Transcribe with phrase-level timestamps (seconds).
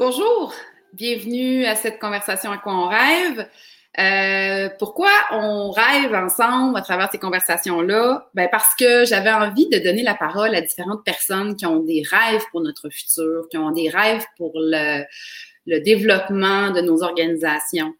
[0.00, 0.54] Bonjour,
[0.94, 3.46] bienvenue à cette conversation à quoi on rêve.
[3.98, 8.30] Euh, pourquoi on rêve ensemble à travers ces conversations-là?
[8.32, 12.02] Ben parce que j'avais envie de donner la parole à différentes personnes qui ont des
[12.10, 15.04] rêves pour notre futur, qui ont des rêves pour le,
[15.66, 17.92] développement de nos organisations.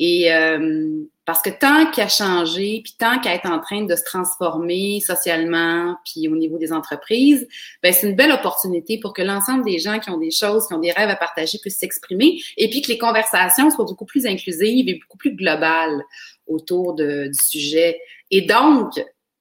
[0.00, 5.00] Euh, parce que tant qu'à changer, puis tant qu'à être en train de se transformer
[5.00, 7.48] socialement, puis au niveau des entreprises,
[7.82, 10.74] ben c'est une belle opportunité pour que l'ensemble des gens qui ont des choses, qui
[10.74, 14.26] ont des rêves à partager puissent s'exprimer, et puis que les conversations soient beaucoup plus
[14.26, 16.02] inclusives et beaucoup plus globales
[16.46, 17.98] autour de, du sujet.
[18.30, 18.92] Et donc,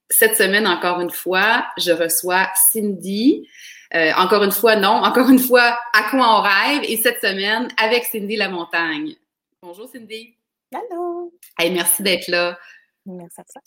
[0.10, 3.48] cette semaine, encore une fois, je reçois Cindy.
[3.94, 5.04] Euh, encore une fois, non.
[5.04, 6.84] Encore une fois, à quoi on rêve?
[6.88, 9.16] Et cette semaine, avec Cindy La Montagne.
[9.62, 10.36] Bonjour, Cindy.
[10.74, 11.32] Allô!
[11.60, 12.58] Hey, merci d'être là.
[13.06, 13.62] Merci à toi.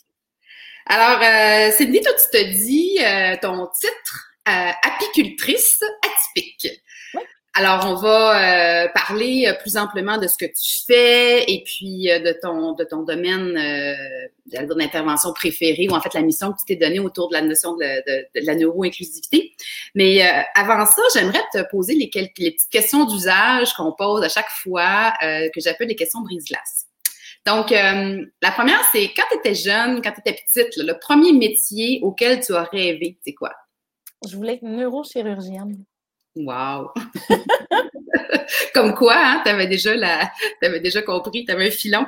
[0.87, 6.67] Alors, euh, Cindy, toi, tu te dis euh, ton titre euh, apicultrice atypique.
[7.13, 7.21] Oui.
[7.53, 12.11] Alors, on va euh, parler euh, plus amplement de ce que tu fais et puis
[12.11, 16.57] euh, de ton de ton domaine euh, d'intervention préféré ou en fait la mission que
[16.59, 19.55] tu t'es donnée autour de la notion de, de, de la neuro-inclusivité.
[19.95, 24.23] Mais euh, avant ça, j'aimerais te poser les, quelques, les petites questions d'usage qu'on pose
[24.23, 26.86] à chaque fois euh, que j'appelle les questions brise-glace.
[27.47, 30.99] Donc, euh, la première, c'est quand tu étais jeune, quand tu étais petite, là, le
[30.99, 33.53] premier métier auquel tu as rêvé, c'est quoi?
[34.27, 35.85] Je voulais être neurochirurgienne.
[36.35, 36.91] Wow!
[38.73, 40.29] Comme quoi, hein, tu avais déjà la,
[40.61, 42.05] avais déjà compris, tu avais un filon.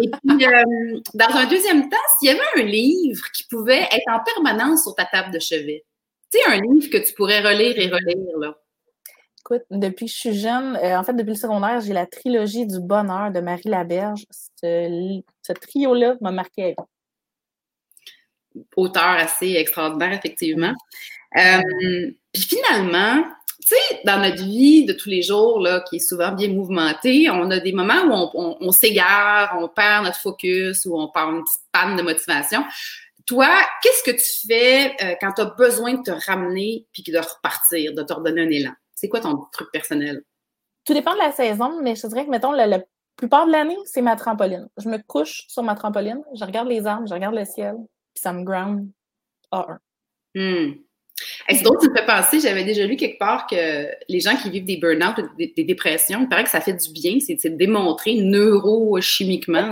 [0.00, 4.08] Et puis, euh, dans un deuxième temps, s'il y avait un livre qui pouvait être
[4.08, 5.84] en permanence sur ta table de chevet,
[6.32, 8.56] tu sais, un livre que tu pourrais relire et relire, là.
[9.70, 12.80] Depuis que je suis jeune, euh, en fait, depuis le secondaire, j'ai la trilogie du
[12.80, 14.26] bonheur de Marie Laberge.
[14.30, 16.74] Ce, trio-là m'a marqué.
[18.76, 20.74] Auteur assez extraordinaire, effectivement.
[21.36, 23.24] Euh, puis finalement,
[23.66, 27.30] tu sais, dans notre vie de tous les jours, là, qui est souvent bien mouvementée,
[27.30, 31.42] on a des moments où on s'égare, on perd notre focus, ou on perd une
[31.42, 32.64] petite panne de motivation.
[33.26, 33.48] Toi,
[33.82, 37.94] qu'est-ce que tu fais euh, quand tu as besoin de te ramener puis de repartir,
[37.94, 38.72] de te redonner un élan?
[39.02, 40.22] C'est quoi ton truc personnel?
[40.84, 42.78] Tout dépend de la saison, mais je te dirais que, mettons, la, la
[43.16, 44.68] plupart de l'année, c'est ma trampoline.
[44.76, 47.74] Je me couche sur ma trampoline, je regarde les arbres, je regarde le ciel,
[48.14, 48.88] puis ça me ground
[49.50, 49.80] à un.
[51.48, 54.50] C'est drôle, tu me fais penser, j'avais déjà lu quelque part que les gens qui
[54.50, 58.14] vivent des burn-out, des, des, dépressions, il paraît que ça fait du bien, c'est démontré
[58.14, 59.70] neurochimiquement,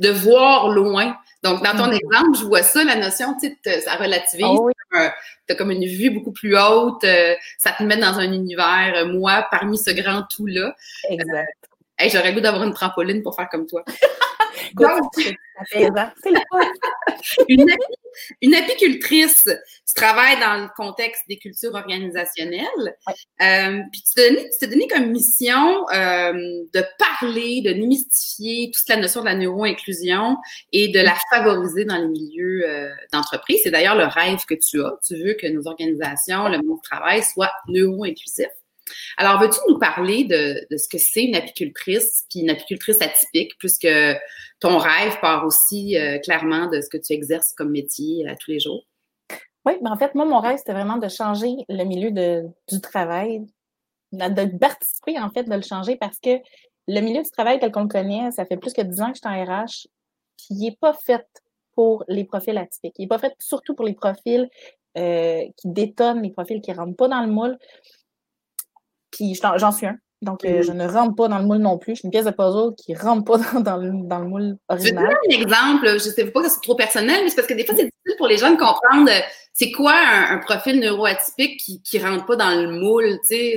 [0.00, 1.16] de voir loin.
[1.42, 4.46] Donc, dans ton exemple, je vois ça, la notion, tu sais, ça relativise.
[4.48, 4.72] Oh oui.
[5.46, 8.94] Tu as comme une vue beaucoup plus haute, euh, ça te met dans un univers,
[8.96, 10.74] euh, moi, parmi ce grand tout-là.
[11.08, 11.52] Exact.
[11.98, 13.84] Hey, J'aurais le goût d'avoir une trampoline pour faire comme toi.
[14.74, 15.12] Donc,
[17.48, 17.66] une,
[18.42, 22.96] une apicultrice, tu travailles dans le contexte des cultures organisationnelles.
[23.42, 28.70] Euh, puis tu t'es donné, tu t'es donné comme mission euh, de parler, de démystifier
[28.70, 30.36] toute la notion de la neuro-inclusion
[30.72, 33.60] et de la favoriser dans les milieux euh, d'entreprise.
[33.62, 34.98] C'est d'ailleurs le rêve que tu as.
[35.06, 38.48] Tu veux que nos organisations, le monde du travail soit neuro-inclusif.
[39.16, 43.88] Alors, veux-tu nous parler de, ce que c'est une apicultrice, puis une apicultrice atypique, puisque
[44.60, 48.50] ton rêve part aussi euh, clairement de ce que tu exerces comme métier à tous
[48.50, 48.84] les jours?
[49.64, 53.44] Oui, mais en fait, moi, mon rêve, c'était vraiment de changer le milieu du travail,
[54.12, 56.38] de, de participer, en fait, de le changer parce que
[56.88, 59.18] le milieu du travail tel qu'on le connaît, ça fait plus que 10 ans que
[59.18, 59.88] je suis en RH,
[60.36, 61.26] puis il n'est pas fait
[61.74, 62.94] pour les profils atypiques.
[62.98, 64.48] Il n'est pas fait surtout pour les profils
[64.96, 67.58] euh, qui détonnent, les profils qui ne rentrent pas dans le moule.
[69.16, 69.96] Puis j'en suis un.
[70.22, 71.92] Donc, euh, je ne rentre pas dans le moule non plus.
[71.94, 74.26] Je suis une pièce de puzzle qui ne rentre pas dans, dans, le, dans le
[74.28, 75.04] moule Je vais te original.
[75.04, 75.86] donner un exemple?
[75.88, 77.84] Je ne sais pas que c'est trop personnel, mais c'est parce que des fois, c'est
[77.84, 79.20] difficile pour les gens de comprendre euh,
[79.52, 83.18] c'est quoi un, un profil neuroatypique qui ne rentre pas dans le moule.
[83.28, 83.36] Tu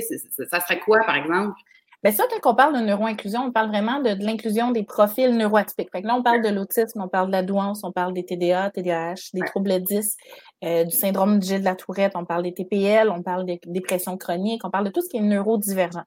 [0.50, 1.54] ça serait quoi, par exemple?
[2.02, 5.36] Bien, ça, quand on parle de neuroinclusion, on parle vraiment de, de l'inclusion des profils
[5.36, 5.90] neuroatypiques.
[5.92, 8.24] Fait que là, on parle de l'autisme, on parle de la douance, on parle des
[8.24, 10.16] TDA, TDAH, des troubles 10,
[10.64, 13.60] euh, du syndrome de Gilles de la Tourette, on parle des TPL, on parle des
[13.66, 16.04] dépressions chroniques, on parle de tout ce qui est neurodivergent.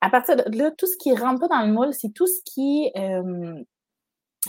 [0.00, 2.40] À partir de là, tout ce qui rentre pas dans le moule, c'est tout ce
[2.44, 3.62] qui euh,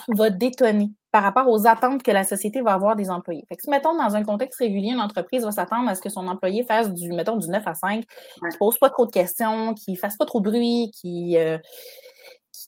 [0.07, 3.43] va détonner par rapport aux attentes que la société va avoir des employés.
[3.49, 6.09] Fait que si, mettons, dans un contexte régulier, une entreprise va s'attendre à ce que
[6.09, 8.03] son employé fasse du, mettons, du 9 à 5,
[8.41, 8.49] Ouais.
[8.49, 11.57] qui pose pas trop de questions, qui fasse pas trop de bruit, qui euh,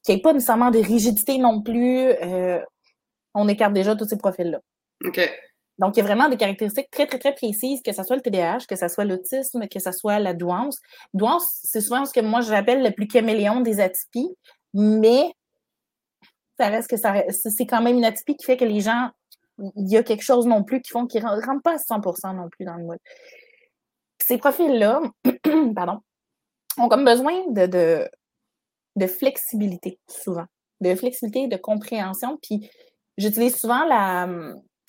[0.04, 2.60] qui n'ait pas nécessairement de rigidité non plus, euh,
[3.34, 4.60] on écarte déjà tous ces profils-là.
[5.06, 5.20] OK.
[5.80, 8.22] Donc, il y a vraiment des caractéristiques très, très, très précises, que ce soit le
[8.22, 10.80] TDAH, que ce soit l'autisme, que ce soit la douance.
[11.14, 14.30] Douance, c'est souvent ce que moi j'appelle le plus caméléon des atypies,
[14.74, 15.32] mais
[16.60, 19.10] ça reste que ça reste- c'est quand même une atypie qui fait que les gens,
[19.60, 22.34] il y a quelque chose non plus qui font qu'ils ne rentrent pas à 100%
[22.34, 23.00] non plus dans le moule.
[24.22, 25.02] Ces profils-là,
[25.76, 26.00] pardon,
[26.78, 28.10] ont comme besoin de, de,
[28.96, 30.46] de flexibilité, souvent.
[30.82, 32.38] De flexibilité, de compréhension.
[32.42, 32.70] Puis
[33.18, 34.28] j'utilise souvent la,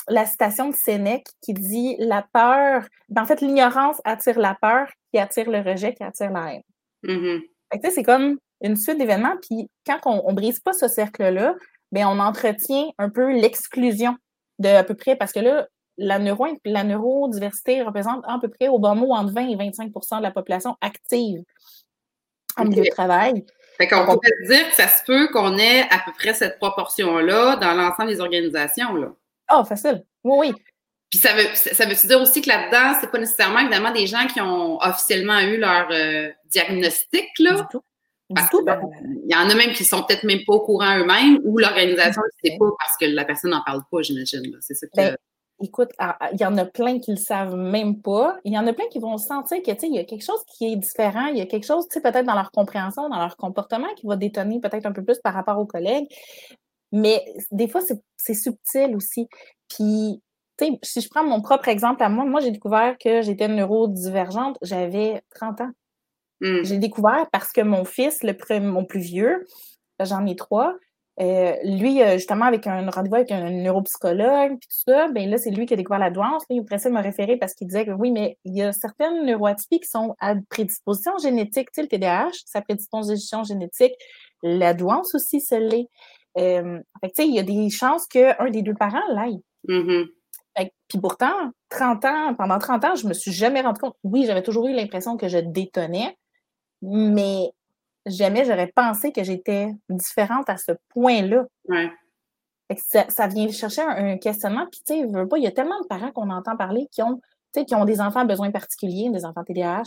[0.09, 4.89] la citation de Sénèque qui dit La peur, ben, en fait, l'ignorance attire la peur,
[5.13, 6.63] qui attire le rejet, qui attire la haine.
[7.05, 7.91] Mm-hmm.
[7.91, 9.37] C'est comme une suite d'événements.
[9.43, 11.55] Puis quand on ne brise pas ce cercle-là,
[11.93, 14.17] ben, on entretient un peu l'exclusion
[14.59, 18.69] de à peu près, parce que là, la, neuro, la neurodiversité représente à peu près
[18.69, 21.43] au bon mot entre 20 et 25% de la population active
[22.57, 23.45] en milieu de travail.
[23.77, 27.57] Fait qu'on peut dire que ça se peut qu'on ait à peu près cette proportion-là
[27.57, 28.95] dans l'ensemble des organisations.
[28.95, 29.09] Là.
[29.49, 30.05] Ah, oh, facile.
[30.23, 30.55] Oui, oui.
[31.11, 34.27] Puis ça veut, ça veut dire aussi que là-dedans, c'est pas nécessairement évidemment des gens
[34.27, 37.55] qui ont officiellement eu leur euh, diagnostic, là?
[37.55, 37.83] Du tout.
[38.35, 40.99] Parce tout, ben, il y en a même qui sont peut-être même pas au courant
[40.99, 44.43] eux-mêmes ou l'organisation ne sait pas parce que la personne n'en parle pas, j'imagine.
[44.61, 44.97] C'est ça que.
[44.97, 45.17] Ben,
[45.61, 48.39] écoute, ah, ah, il y en a plein qui le savent même pas.
[48.45, 50.73] Il y en a plein qui vont sentir que, il y a quelque chose qui
[50.73, 51.27] est différent.
[51.27, 54.07] Il y a quelque chose, tu sais, peut-être dans leur compréhension, dans leur comportement qui
[54.07, 56.07] va détonner peut-être un peu plus par rapport aux collègues.
[56.93, 57.83] Mais des fois,
[58.17, 59.29] c'est subtil aussi.
[59.69, 60.23] Puis,
[60.59, 63.49] tu sais, si je prends mon propre exemple à moi, moi, j'ai découvert que j'étais
[63.49, 65.71] neurodivergente, j'avais 30 ans.
[66.41, 66.63] Hmm.
[66.63, 69.47] J'ai découvert parce que mon fils, le mon plus vieux,
[70.01, 70.75] j'en ai trois,
[71.21, 75.51] euh, lui, justement, avec un rendez-vous avec un neuropsychologue, puis tout ça, ben là, c'est
[75.51, 76.43] lui qui a découvert la douance.
[76.51, 79.25] il pressait de me référer parce qu'il disait que oui, mais il y a certaines
[79.25, 81.71] neuroatypies qui sont à prédisposition génétique.
[81.71, 83.95] Tu sais, le TDAH, sa prédisposition génétique,
[84.43, 85.89] la douance aussi, se l'est.
[86.37, 89.41] Euh, fait tu sais, il y a des chances qu'un des deux parents l'aille.
[89.69, 90.09] Mm-hmm.
[90.89, 93.97] Puis pourtant, 30 ans, pendant 30 ans, je me suis jamais rendu compte.
[94.03, 96.17] Oui, j'avais toujours eu l'impression que je détonnais,
[96.85, 97.51] mais
[98.07, 101.47] jamais j'aurais pensé que j'étais différente à ce point-là.
[103.09, 104.67] Ça, vient chercher un, questionnement.
[104.71, 107.21] Puis, tu sais, il y a tellement de parents qu'on entend parler qui ont,
[107.53, 109.83] qui ont des enfants à besoins particuliers, des enfants TDAH,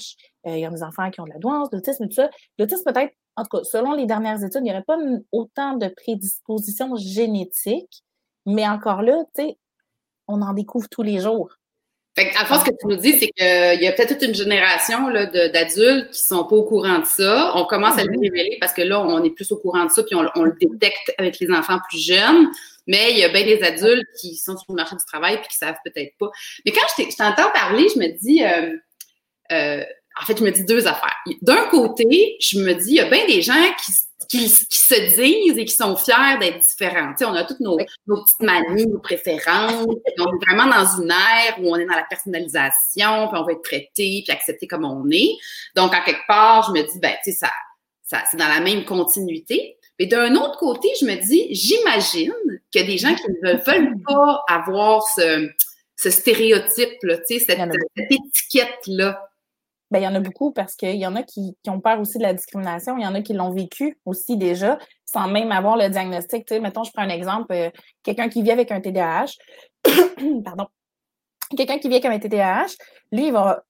[0.45, 2.29] euh, il y a des enfants qui ont de la douance, de l'autisme, tout ça.
[2.57, 4.97] L'autisme, peut-être, en tout cas, selon les dernières études, il n'y aurait pas
[5.31, 8.03] autant de prédispositions génétiques,
[8.45, 9.57] mais encore là, tu sais,
[10.27, 11.57] on en découvre tous les jours.
[12.17, 15.11] Fait à ce que tu nous dis, c'est qu'il y a peut-être toute une génération
[15.11, 17.51] d'adultes qui sont pas au courant de ça.
[17.55, 18.21] On commence à le mhm.
[18.21, 21.13] révéler parce que là, on est plus au courant de ça, puis on, le détecte
[21.19, 22.47] avec les enfants plus jeunes.
[22.87, 25.49] Mais il y a bien des adultes qui sont sur le marché du travail puis
[25.49, 26.31] qui savent peut-être pas.
[26.65, 28.75] Mais quand je t'entends parler, je me dis, euh,
[29.51, 29.83] euh,
[30.19, 31.15] en fait, je me dis deux affaires.
[31.43, 33.53] D'un côté, je me dis, il y a bien des gens
[33.85, 33.91] qui
[34.29, 37.11] qui, se disent et qui sont fiers d'être différents.
[37.11, 37.77] Tu sais, on a toutes nos,
[38.07, 39.85] nos, petites manies, nos préférences.
[40.19, 43.51] on est vraiment dans une ère où on est dans la personnalisation, puis on va
[43.51, 45.31] être traité, puis accepté comme on est.
[45.75, 47.51] Donc, en quelque part, je me dis, ben, tu sais, ça,
[48.03, 49.77] ça c'est dans la même continuité.
[49.99, 52.33] Mais d'un autre côté, je me dis, j'imagine
[52.79, 55.49] a des gens qui ne veulent pas avoir ce,
[55.95, 57.59] ce stéréotype-là, tu sais, cette,
[57.95, 59.29] cette étiquette-là
[59.89, 62.17] ben, il y en a beaucoup parce qu'il y en a qui, ont peur aussi
[62.17, 62.97] de la discrimination.
[62.97, 66.45] Il y en a qui l'ont vécu aussi déjà, sans même avoir le diagnostic.
[66.45, 67.69] Tu sais, mettons, je prends un exemple, euh,
[68.03, 69.33] quelqu'un qui vit avec un TDAH,
[70.43, 70.67] pardon,
[71.55, 72.75] quelqu'un qui vit avec un TDAH,
[73.13, 73.63] lui, il va,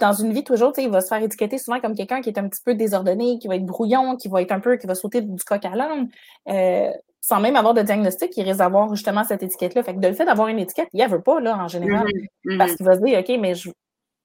[0.00, 2.28] dans une vie toujours, tu sais, il va se faire étiqueter souvent comme quelqu'un qui
[2.28, 4.86] est un petit peu désordonné, qui va être brouillon, qui va être un peu, qui
[4.86, 6.08] va sauter du coq à l'âne.
[6.48, 6.90] Euh,
[7.20, 9.82] sans même avoir de diagnostic, il risque d'avoir justement cette étiquette-là.
[9.82, 12.06] Fait que de le fait d'avoir une étiquette, il ne veut pas, là, en général.
[12.06, 12.58] Mm-hmm.
[12.58, 12.76] Parce mm-hmm.
[12.76, 13.70] qu'il va se dire, OK, mais je,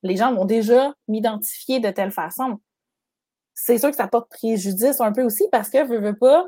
[0.03, 2.59] les gens vont déjà m'identifier de telle façon.
[3.53, 6.47] C'est sûr que ça porte préjudice un peu aussi parce que, veux, veux pas,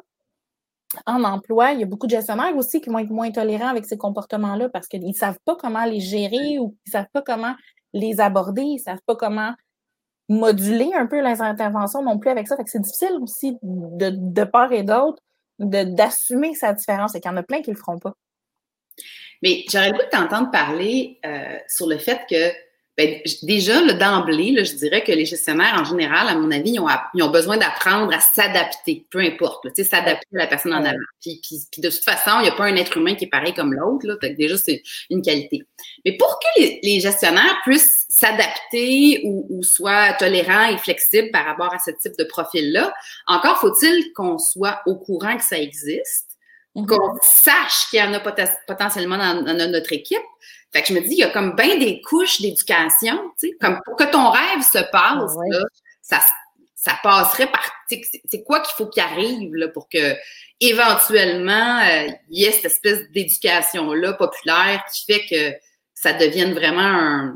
[1.05, 3.85] en emploi, il y a beaucoup de gestionnaires aussi qui vont être moins tolérants avec
[3.85, 7.21] ces comportements-là parce qu'ils ne savent pas comment les gérer ou ils ne savent pas
[7.21, 7.55] comment
[7.93, 9.53] les aborder, ils ne savent pas comment
[10.29, 12.55] moduler un peu les interventions non plus avec ça.
[12.65, 15.21] C'est difficile aussi de, part et d'autre
[15.59, 18.15] d'assumer sa différence et qu'il y en a plein qui ne le feront pas.
[19.43, 22.51] Mais j'aurais le goût de t'entendre parler euh, sur le fait que
[23.01, 26.87] ben, déjà, d'emblée, je dirais que les gestionnaires, en général, à mon avis, ils ont,
[27.13, 30.97] ils ont besoin d'apprendre à s'adapter, peu importe, s'adapter à la personne en avant.
[31.21, 33.53] Puis, puis, de toute façon, il n'y a pas un être humain qui est pareil
[33.53, 34.19] comme l'autre.
[34.37, 35.63] Déjà, c'est une qualité.
[36.05, 41.73] Mais pour que les, gestionnaires puissent s'adapter ou, ou soient tolérants et flexibles par rapport
[41.73, 42.93] à ce type de profil-là,
[43.27, 46.30] encore faut-il qu'on soit au courant que ça existe,
[46.75, 46.85] mm-hmm.
[46.85, 48.19] qu'on sache qu'il y en a
[48.67, 50.21] potentiellement dans notre équipe,
[50.71, 53.57] fait que je me dis, il y a comme bien des couches d'éducation, tu sais,
[53.59, 55.63] comme pour que ton rêve se passe, là,
[56.01, 56.21] ça,
[56.75, 60.15] ça passerait par, c'est quoi qu'il faut qu'il arrive là, pour que
[60.61, 65.57] éventuellement euh, il y ait cette espèce d'éducation-là populaire qui fait que
[65.93, 67.33] ça devienne vraiment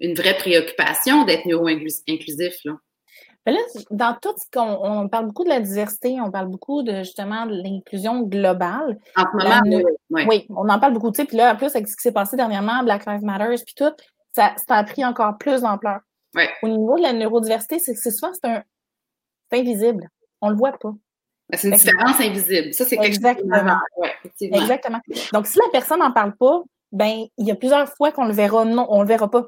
[0.00, 2.54] une vraie préoccupation d'être neuro-inclusif.
[2.64, 2.72] Là.
[3.46, 3.58] Mais là,
[3.90, 7.44] dans tout ce qu'on on parle beaucoup de la diversité, on parle beaucoup de justement
[7.46, 8.98] de l'inclusion globale.
[9.16, 11.10] En ce moment, oui, on en parle beaucoup.
[11.10, 13.54] Tu sais, puis là, en plus, avec ce qui s'est passé dernièrement, Black Lives Matter,
[13.64, 13.92] puis tout,
[14.32, 16.00] ça, ça a pris encore plus d'ampleur.
[16.34, 16.48] Ouais.
[16.62, 18.62] Au niveau de la neurodiversité, c'est que souvent, c'est un,
[19.52, 20.08] C'est invisible.
[20.40, 20.92] On le voit pas.
[21.52, 22.72] C'est une différence invisible.
[22.72, 23.78] Ça, c'est quelque Exactement.
[24.22, 25.00] chose de Exactement.
[25.32, 28.32] Donc, si la personne n'en parle pas, ben, il y a plusieurs fois qu'on le
[28.32, 28.64] verra.
[28.64, 29.46] Non, on le verra pas.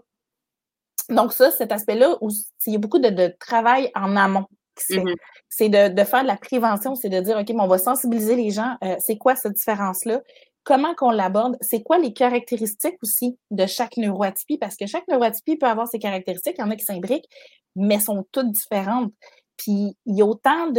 [1.09, 2.19] Donc, ça, cet aspect-là,
[2.67, 4.47] il y a beaucoup de, travail en amont
[4.91, 5.15] mm-hmm.
[5.49, 8.77] C'est de, faire de la prévention, c'est de dire, OK, on va sensibiliser les gens.
[8.85, 10.21] Euh, c'est quoi cette différence-là?
[10.65, 11.57] Comment qu'on l'aborde?
[11.61, 14.59] C'est quoi les caractéristiques aussi de chaque neuroatypie?
[14.59, 16.57] Parce que chaque neuroatypie peut avoir ses caractéristiques.
[16.59, 17.29] Il y en a qui s'imbriquent,
[17.77, 19.13] mais sont toutes différentes.
[19.57, 20.71] Puis il y a autant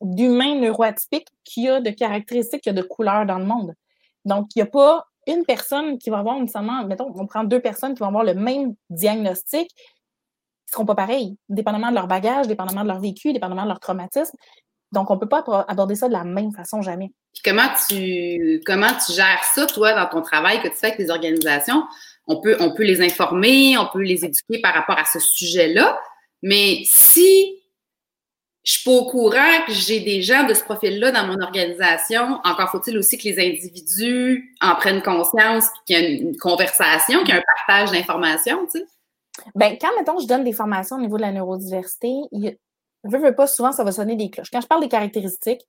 [0.00, 3.74] d'humains neuroatypiques qu'il y a de caractéristiques, qu'il y a de couleurs dans le monde.
[4.24, 7.60] Donc, il n'y a pas une personne qui va avoir nécessairement, mettons, on prend deux
[7.60, 12.06] personnes qui vont avoir le même diagnostic, ils ne seront pas pareils, dépendamment de leur
[12.06, 14.36] bagage, dépendamment de leur vécu, dépendamment de leur traumatisme.
[14.92, 17.10] Donc, on ne peut pas aborder ça de la même façon jamais.
[17.32, 20.98] Puis comment tu comment tu gères ça, toi, dans ton travail que tu fais avec
[20.98, 21.82] les organisations?
[22.26, 25.98] On peut, on peut les informer, on peut les éduquer par rapport à ce sujet-là.
[26.42, 27.58] Mais si
[28.64, 32.40] je suis pas au courant que j'ai des gens de ce profil-là dans mon organisation.
[32.44, 37.34] Encore faut-il aussi que les individus en prennent conscience, qu'il y a une conversation, qu'il
[37.34, 38.86] y a un partage d'informations, tu sais.
[39.54, 42.56] Ben, quand, mettons, je donne des formations au niveau de la neurodiversité, il,
[43.02, 44.50] veux, veux pas, souvent, ça va sonner des cloches.
[44.50, 45.62] Quand je parle des caractéristiques,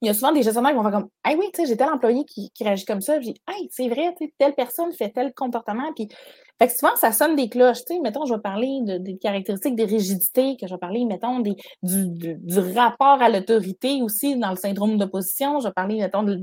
[0.00, 2.24] il y a souvent des gestionnaires qui vont faire comme Hey oui, j'ai tel employé
[2.24, 3.18] qui, qui réagit comme ça.
[3.18, 5.92] Puis, hey, c'est vrai, telle personne fait tel comportement.
[5.94, 6.08] Puis,
[6.58, 7.84] fait que souvent, ça sonne des cloches.
[7.84, 11.04] Tu sais, mettons, je vais parler de, des caractéristiques des rigidités, que je vais parler,
[11.04, 15.60] mettons, des, du, du, rapport à l'autorité aussi dans le syndrome d'opposition.
[15.60, 16.40] Je vais parler, mettons, de,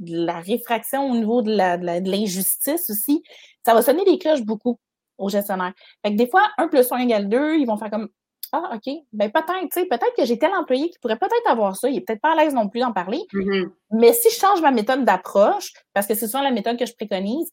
[0.00, 3.22] la réfraction au niveau de l'injustice aussi.
[3.64, 4.78] Ça va sonner des cloches beaucoup
[5.16, 5.72] aux gestionnaires.
[6.04, 8.08] Fait que des fois, 1 plus 1 égale 2, ils vont faire comme
[8.52, 8.94] ah, OK.
[9.12, 11.88] Ben peut-être, tu sais, peut-être que j'ai tel employé qui pourrait peut-être avoir ça.
[11.88, 13.20] Il n'est peut-être pas à l'aise non plus d'en parler.
[13.32, 13.68] Mm-hmm.
[13.92, 16.94] Mais si je change ma méthode d'approche, parce que c'est souvent la méthode que je
[16.94, 17.50] préconise,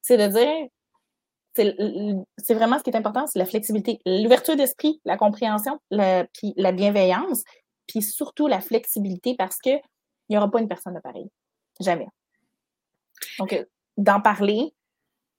[0.00, 0.68] c'est de dire
[1.54, 6.54] c'est vraiment ce qui est important, c'est la flexibilité, l'ouverture d'esprit, la compréhension, la, puis
[6.56, 7.42] la bienveillance,
[7.86, 9.80] puis surtout la flexibilité parce qu'il
[10.30, 11.28] n'y aura pas une personne de pareil.
[11.80, 12.08] Jamais.
[13.38, 13.64] Donc, euh,
[13.96, 14.74] d'en parler,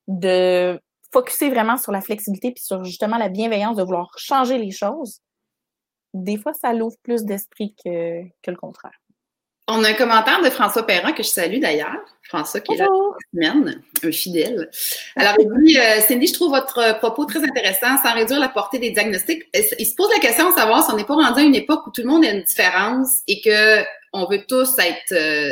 [0.08, 0.80] de
[1.12, 5.20] focuser vraiment sur la flexibilité puis sur justement la bienveillance de vouloir changer les choses,
[6.14, 9.00] des fois, ça l'ouvre plus d'esprit que, que le contraire.
[9.68, 12.00] On a un commentaire de François Perrin que je salue d'ailleurs.
[12.24, 12.88] François qui est là
[13.34, 14.70] semaine, un fidèle.
[15.16, 18.80] Alors, il dit euh, Cindy, je trouve votre propos très intéressant sans réduire la portée
[18.80, 19.44] des diagnostics.
[19.54, 21.88] Il se pose la question de savoir si on n'est pas rendu à une époque
[21.88, 25.50] où tout le monde a une différence et que on veut tous être euh,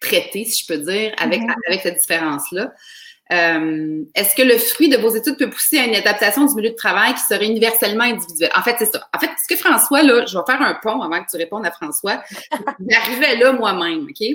[0.00, 1.54] traités, si je peux dire, avec, mm-hmm.
[1.68, 2.72] avec cette différence-là.
[3.32, 6.70] Euh, est-ce que le fruit de vos études peut pousser à une adaptation du milieu
[6.70, 8.50] de travail qui serait universellement individuelle?
[8.54, 9.08] En fait, c'est ça.
[9.14, 11.64] En fait, ce que François, là, je vais faire un pont avant que tu répondes
[11.64, 12.22] à François.
[12.88, 14.26] J'arrivais là moi-même, OK?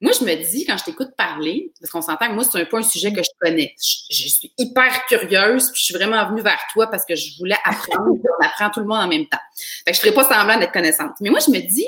[0.00, 2.64] Moi, je me dis, quand je t'écoute parler, parce qu'on s'entend que moi, c'est un
[2.66, 3.74] peu un sujet que je connais.
[3.80, 7.56] Je, suis hyper curieuse, puis je suis vraiment venue vers toi parce que je voulais
[7.64, 8.10] apprendre.
[8.10, 9.38] on apprend tout le monde en même temps.
[9.86, 11.12] Fait que je ne ferais pas semblant d'être connaissante.
[11.20, 11.86] Mais moi, je me dis,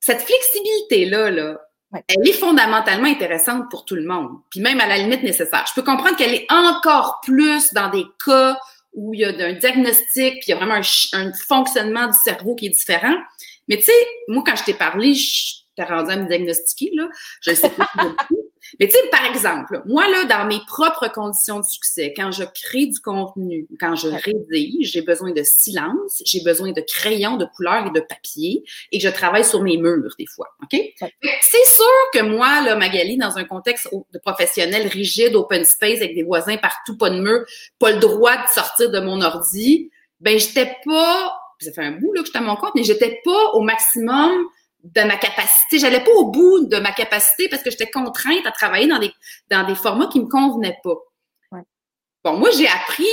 [0.00, 1.60] cette flexibilité-là, là,
[1.92, 5.64] elle est fondamentalement intéressante pour tout le monde, puis même à la limite nécessaire.
[5.68, 8.58] Je peux comprendre qu'elle est encore plus dans des cas
[8.94, 10.80] où il y a un diagnostic, puis il y a vraiment
[11.12, 13.14] un, fonctionnement du cerveau qui est différent.
[13.68, 17.08] Mais tu sais, moi, quand je t'ai parlé, je t'ai rendu à me diagnostiquer, là.
[17.42, 17.86] Je sais pas
[18.78, 22.44] Mais tu sais, par exemple, moi, là, dans mes propres conditions de succès, quand je
[22.44, 27.46] crée du contenu, quand je rédige, j'ai besoin de silence, j'ai besoin de crayons, de
[27.56, 30.48] couleurs et de papier, et je travaille sur mes murs des fois.
[30.62, 30.78] OK?
[31.40, 36.14] C'est sûr que moi, là, Magali, dans un contexte de professionnel rigide, open space, avec
[36.14, 37.44] des voisins partout, pas de mur,
[37.78, 42.12] pas le droit de sortir de mon ordi, ben, j'étais pas, ça fait un bout,
[42.12, 44.48] là, que j'étais à mon compte, mais j'étais pas au maximum
[44.84, 45.78] de ma capacité.
[45.78, 49.12] J'allais pas au bout de ma capacité parce que j'étais contrainte à travailler dans des,
[49.50, 50.94] dans des formats qui me convenaient pas.
[52.24, 53.06] Bon, moi, j'ai appris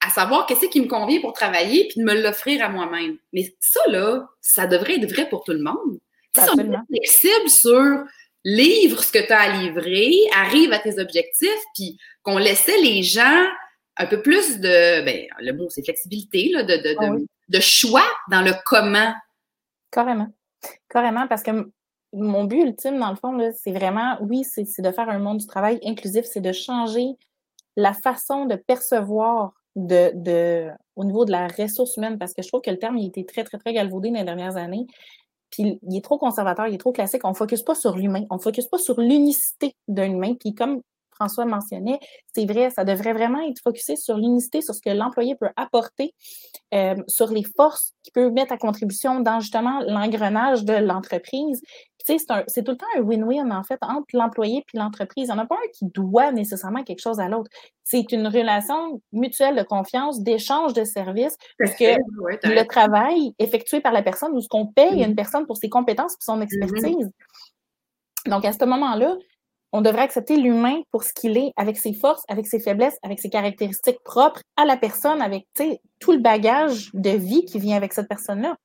[0.00, 3.16] à savoir qu'est-ce qui me convient pour travailler puis de me l'offrir à moi-même.
[3.32, 5.98] Mais ça, là, ça devrait être vrai pour tout le monde.
[6.36, 8.04] Si on est flexible sur
[8.44, 13.02] livre ce que tu as à livrer, arrive à tes objectifs, puis qu'on laissait les
[13.02, 13.46] gens
[13.96, 17.16] un peu plus de, ben, le mot c'est flexibilité, là, de, de, de, ah
[17.48, 19.12] de choix dans le comment.
[19.90, 20.32] Carrément.
[20.88, 21.70] Carrément, parce que
[22.12, 25.46] mon but ultime, dans le fond, c'est vraiment, oui, c'est de faire un monde du
[25.46, 27.16] travail inclusif, c'est de changer
[27.76, 32.62] la façon de percevoir de, au niveau de la ressource humaine, parce que je trouve
[32.62, 34.86] que le terme il a été très, très, très galvaudé dans les dernières années.
[35.50, 37.24] Puis il est trop conservateur, il est trop classique.
[37.24, 40.34] On ne focus pas sur l'humain, on ne focus pas sur l'unicité d'un humain.
[40.34, 40.80] Puis comme
[41.20, 42.00] François mentionnait,
[42.34, 46.14] c'est vrai, ça devrait vraiment être focusé sur l'unicité, sur ce que l'employé peut apporter,
[46.72, 51.60] euh, sur les forces qu'il peut mettre à contribution dans justement l'engrenage de l'entreprise,
[52.06, 55.28] c'est tout le temps un win-win, en fait, entre l'employé et l'entreprise.
[55.28, 57.50] Il n'y en a pas un qui doit nécessairement quelque chose à l'autre.
[57.84, 61.84] C'est une relation mutuelle de confiance, d'échange de services, parce que
[62.44, 65.68] le travail effectué par la personne ou ce qu'on paye à une personne pour ses
[65.68, 66.42] compétences et son mm-hmm.
[66.42, 67.10] expertise.
[68.26, 69.16] Donc, à ce moment-là,
[69.72, 73.20] on devrait accepter l'humain pour ce qu'il est, avec ses forces, avec ses faiblesses, avec
[73.20, 75.46] ses caractéristiques propres à la personne, avec
[75.98, 78.56] tout le bagage de vie qui vient avec cette personne-là.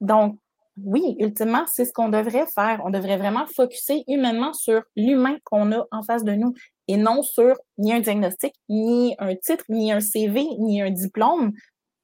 [0.00, 0.36] Donc,
[0.84, 2.80] oui, ultimement, c'est ce qu'on devrait faire.
[2.84, 6.54] On devrait vraiment focuser humainement sur l'humain qu'on a en face de nous
[6.86, 11.52] et non sur ni un diagnostic, ni un titre, ni un CV, ni un diplôme,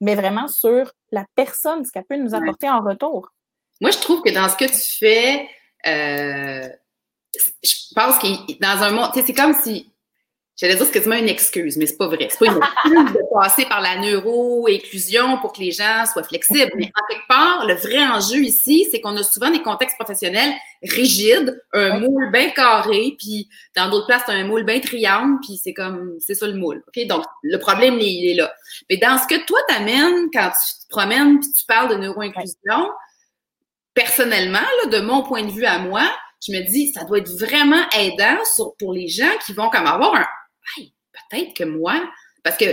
[0.00, 3.28] mais vraiment sur la personne, ce qu'elle peut nous apporter en retour.
[3.80, 5.48] Moi, je trouve que dans ce que tu fais,
[5.86, 6.68] euh,
[7.64, 8.26] je pense que
[8.60, 9.90] dans un monde, c'est comme si
[10.56, 12.28] J'allais dire c'est quasiment une excuse, mais c'est pas vrai.
[12.30, 16.70] C'est pas une excuse de passer par la neuro-inclusion pour que les gens soient flexibles.
[16.76, 20.52] Mais en quelque part, le vrai enjeu ici, c'est qu'on a souvent des contextes professionnels
[20.84, 25.58] rigides, un moule bien carré, puis dans d'autres places, t'as un moule bien triangle, puis
[25.60, 26.84] c'est comme, c'est ça le moule.
[26.86, 27.04] OK?
[27.08, 28.54] Donc, le problème, il est là.
[28.88, 32.90] Mais dans ce que toi t'amènes quand tu te promènes puis tu parles de neuro-inclusion,
[33.92, 36.08] personnellement, là, de mon point de vue à moi,
[36.46, 38.36] je me dis, ça doit être vraiment aidant
[38.78, 40.26] pour les gens qui vont comme avoir un
[41.30, 42.02] peut-être que moi,
[42.42, 42.64] parce que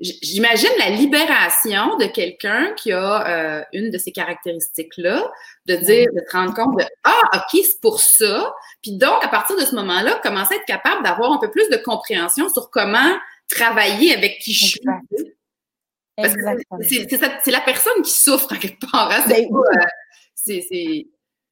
[0.00, 5.30] j'imagine la libération de quelqu'un qui a euh, une de ces caractéristiques-là,
[5.66, 8.52] de dire, de se rendre compte de Ah, OK, c'est pour ça.
[8.82, 11.68] Puis donc, à partir de ce moment-là, commencer à être capable d'avoir un peu plus
[11.68, 13.16] de compréhension sur comment
[13.48, 14.80] travailler avec qui je suis.
[16.82, 19.10] C'est la personne qui souffre en quelque part.
[19.10, 19.24] Hein.
[19.28, 19.46] Ben
[20.34, 21.02] c'est euh,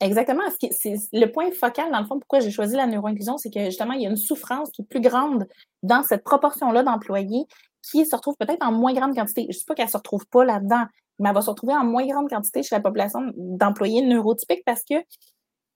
[0.01, 0.43] Exactement.
[0.63, 4.03] Le point focal, dans le fond, pourquoi j'ai choisi la neuroinclusion, c'est que justement, il
[4.03, 5.47] y a une souffrance qui est plus grande
[5.83, 7.45] dans cette proportion-là d'employés
[7.83, 9.43] qui se retrouve peut-être en moins grande quantité.
[9.43, 10.85] Je ne sais pas qu'elle ne se retrouve pas là-dedans,
[11.19, 14.83] mais elle va se retrouver en moins grande quantité chez la population d'employés neurotypiques parce
[14.83, 14.95] que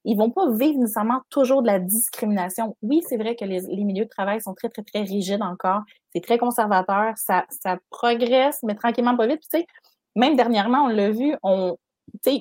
[0.06, 2.76] ils vont pas vivre nécessairement toujours de la discrimination.
[2.82, 5.80] Oui, c'est vrai que les, milieux de travail sont très, très, très rigides encore.
[6.14, 7.14] C'est très conservateur.
[7.16, 9.40] Ça, ça progresse, mais tranquillement pas vite.
[9.40, 9.66] tu sais,
[10.14, 11.76] même dernièrement, on l'a vu, on,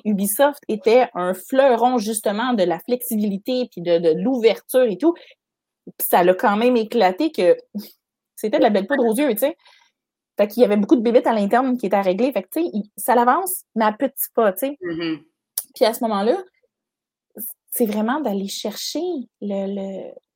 [0.04, 5.14] Ubisoft était un fleuron justement de la flexibilité puis de, l'ouverture et tout.
[5.14, 7.56] Puis ça l'a quand même éclaté que
[8.36, 9.56] c'était de la belle poudre aux yeux, tu sais.
[10.36, 12.32] Fait qu'il y avait beaucoup de bébites à l'interne qui étaient à régler.
[12.32, 14.78] Fait que, tu sais, ça l'avance, mais à petits pas, tu sais.
[14.82, 15.22] Mm-hmm.
[15.74, 16.42] Puis à ce moment-là,
[17.70, 19.02] c'est vraiment d'aller chercher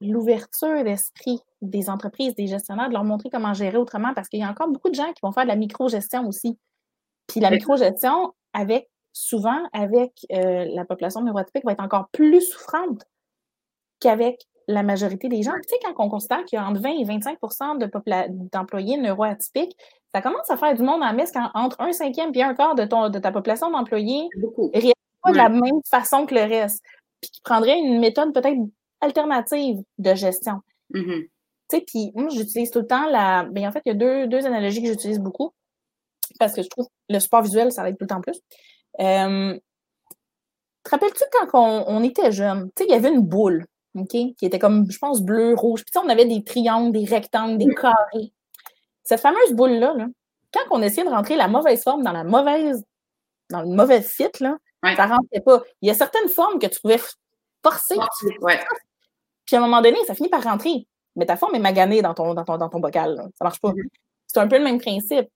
[0.01, 4.43] l'ouverture d'esprit des entreprises, des gestionnaires, de leur montrer comment gérer autrement, parce qu'il y
[4.43, 6.59] a encore beaucoup de gens qui vont faire de la micro-gestion aussi.
[7.29, 8.88] Puis la micro-gestion, avec
[9.19, 13.05] souvent, avec euh, la population neurotypique, va être encore plus souffrante
[13.99, 15.55] qu'avec la majorité des gens.
[15.67, 19.77] Tu sais, quand on constate qu'il y a entre 20 et 25% d'employés neuroatypiques,
[20.15, 22.77] ça commence à faire du monde en messe quand entre un cinquième et un quart
[22.77, 26.43] de, ton, de ta population d'employés ne réagit pas de la même façon que le
[26.43, 26.85] reste,
[27.21, 28.59] puis qui prendrait une méthode peut-être
[29.01, 30.61] alternative de gestion.
[30.95, 31.23] Mm-hmm.
[31.23, 33.45] Tu sais, puis moi, j'utilise tout le temps la...
[33.51, 35.53] Bien, en fait, il y a deux, deux analogies que j'utilise beaucoup
[36.39, 38.41] parce que je trouve le support visuel, ça va être tout le temps plus.
[39.01, 39.59] Euh,
[40.85, 44.37] te rappelles-tu quand on, était jeune, tu sais, il y avait une boule, OK, qui
[44.41, 45.85] était comme, je pense, bleu, rouge.
[45.85, 48.33] Puis on avait des triangles, des rectangles, des carrés.
[49.05, 49.95] Cette fameuse boule-là,
[50.53, 52.85] quand on essayait de rentrer la mauvaise forme dans la mauvaise,
[53.51, 55.63] dans le mauvais site, là, ça rentrait pas.
[55.83, 57.01] Il y a certaines formes que tu pouvais
[57.63, 57.97] forcer.
[59.47, 60.87] Puis à un moment donné, ça finit par rentrer.
[61.17, 63.17] Mais ta forme est maganée dans ton, dans ton, dans ton bocal.
[63.17, 63.25] Là.
[63.35, 63.71] Ça marche pas.
[63.71, 63.89] Mm-hmm.
[64.27, 65.29] C'est un peu le même principe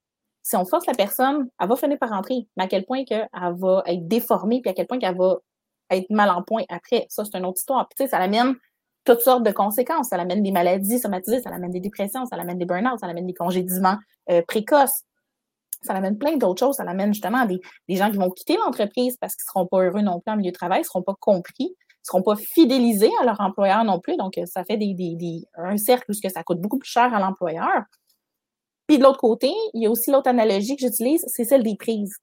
[0.43, 3.27] si on force la personne, elle va finir par rentrer, mais à quel point qu'elle
[3.31, 5.37] va être déformée, puis à quel point qu'elle va
[5.89, 7.05] être mal en point après.
[7.09, 7.87] Ça, c'est une autre histoire.
[7.87, 8.55] Puis, tu sais, ça amène
[9.05, 10.09] toutes sortes de conséquences.
[10.09, 13.25] Ça amène des maladies somatisées, ça amène des dépressions, ça amène des burn-out, ça amène
[13.25, 13.97] des congédiements
[14.29, 15.03] euh, précoces.
[15.81, 16.75] Ça amène plein d'autres choses.
[16.75, 19.83] Ça amène justement des, des gens qui vont quitter l'entreprise parce qu'ils ne seront pas
[19.83, 23.11] heureux non plus en milieu de travail, ne seront pas compris, ne seront pas fidélisés
[23.21, 24.17] à leur employeur non plus.
[24.17, 24.79] Donc, ça fait
[25.57, 27.83] un cercle où ça coûte beaucoup plus cher à l'employeur.
[28.93, 31.75] Puis de l'autre côté, il y a aussi l'autre analogie que j'utilise, c'est celle des
[31.75, 32.15] prises.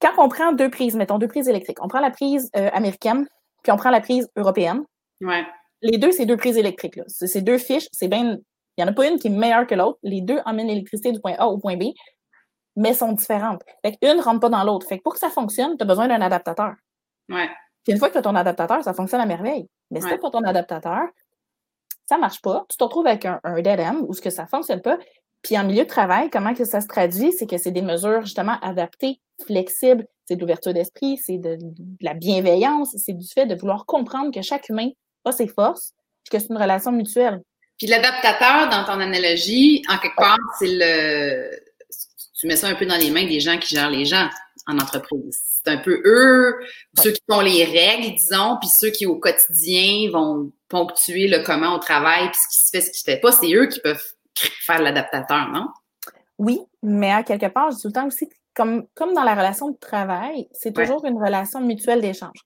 [0.00, 3.28] Quand on prend deux prises, mettons deux prises électriques, on prend la prise euh, américaine,
[3.62, 4.84] puis on prend la prise européenne.
[5.20, 5.44] Ouais.
[5.82, 6.96] Les deux, c'est deux prises électriques.
[6.96, 7.04] Là.
[7.08, 8.38] C'est deux fiches, c'est bien.
[8.78, 9.98] Il n'y en a pas une qui est meilleure que l'autre.
[10.02, 11.92] Les deux emmènent l'électricité du point A au point B,
[12.74, 13.60] mais sont différentes.
[13.84, 14.86] Fait une ne rentre pas dans l'autre.
[14.86, 16.72] Fait que pour que ça fonctionne, tu as besoin d'un adaptateur.
[17.28, 17.50] Ouais.
[17.82, 19.68] Puis une fois que tu as ton adaptateur, ça fonctionne à merveille.
[19.90, 21.02] Mais si tu pas ton adaptateur,
[22.06, 22.64] ça ne marche pas.
[22.70, 24.96] Tu te retrouves avec un, un dead end où ce que ça ne fonctionne pas.
[25.44, 27.30] Puis en milieu de travail, comment que ça se traduit?
[27.32, 31.58] C'est que c'est des mesures justement adaptées, flexibles, c'est de l'ouverture d'esprit, c'est de,
[32.00, 34.88] la bienveillance, c'est du fait de vouloir comprendre que chaque humain
[35.26, 35.92] a ses forces,
[36.24, 37.42] puis que c'est une relation mutuelle.
[37.78, 41.50] Puis l'adaptateur, dans ton analogie, en quelque part, c'est le.
[42.40, 44.28] Tu mets ça un peu dans les mains des gens qui gèrent les gens
[44.66, 45.38] en entreprise.
[45.62, 46.54] c'est un peu eux,
[46.98, 51.74] ceux qui font les règles, disons, puis ceux qui au quotidien vont ponctuer le comment
[51.74, 53.80] on travaille, puis ce qui se fait, ce qui se fait pas, c'est eux qui
[53.80, 54.02] peuvent
[54.34, 55.68] faire l'adaptateur, non?
[56.38, 59.34] Oui, mais à quelque part, je dis tout le temps aussi, comme, comme dans la
[59.34, 62.38] relation de travail, c'est toujours une relation mutuelle d'échange.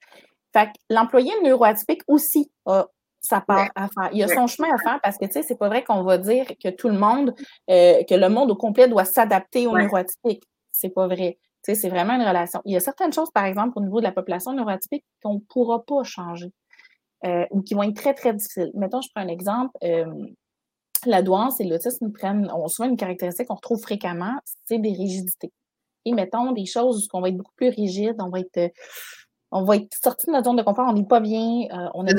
[0.53, 2.85] Fait que l'employé neuroatypique aussi a
[3.21, 4.09] sa part à faire.
[4.13, 6.17] Il a son chemin à faire parce que, tu sais, c'est pas vrai qu'on va
[6.17, 7.35] dire que tout le monde,
[7.69, 10.43] euh, que le monde au complet doit s'adapter au neuroatypique.
[10.71, 11.37] C'est pas vrai.
[11.63, 12.61] Tu sais, c'est vraiment une relation.
[12.65, 15.39] Il y a certaines choses, par exemple, au niveau de la population neuroatypique qu'on ne
[15.39, 16.51] pourra pas changer
[17.25, 18.71] euh, ou qui vont être très, très difficiles.
[18.73, 19.71] Mettons, je prends un exemple.
[19.83, 20.05] Euh,
[21.05, 24.35] la douance et l'autisme prennent, on souvent une caractéristique qu'on retrouve fréquemment,
[24.65, 25.51] c'est des rigidités.
[26.05, 28.71] Et mettons des choses où on va être beaucoup plus rigide, on va être
[29.51, 31.67] on va être sorti de notre zone de confort, on n'est pas bien.
[31.71, 32.13] Euh, on est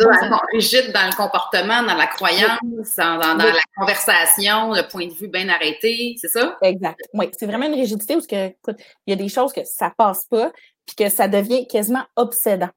[0.53, 5.49] rigide dans le comportement, dans la croyance, dans, la conversation, le point de vue bien
[5.49, 6.57] arrêté, c'est ça?
[6.62, 6.99] Exact.
[7.14, 10.27] Oui, c'est vraiment une rigidité où que, il y a des choses que ça passe
[10.27, 10.51] pas,
[10.87, 12.71] puis que ça devient quasiment obsédant.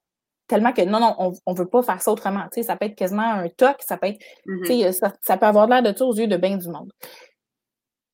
[0.53, 2.43] Tellement que non, non, on ne veut pas faire ça autrement.
[2.51, 4.67] Tu sais, ça peut être quasiment un toc, ça peut être, mm-hmm.
[4.67, 6.91] sais, ça, ça, peut avoir l'air de ça aux yeux de bien du monde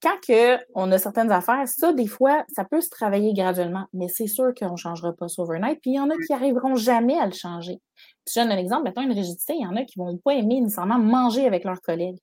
[0.02, 4.08] quand que on a certaines affaires, ça, des fois, ça peut se travailler graduellement, mais
[4.08, 5.80] c'est sûr qu'on ne changera pas ça overnight.
[5.82, 7.80] Puis il y en a qui arriveront jamais à le changer.
[8.28, 10.36] je donne un exemple, mettons une rigidité, il y en a qui ne vont pas
[10.36, 12.18] aimer nécessairement manger avec leurs collègues.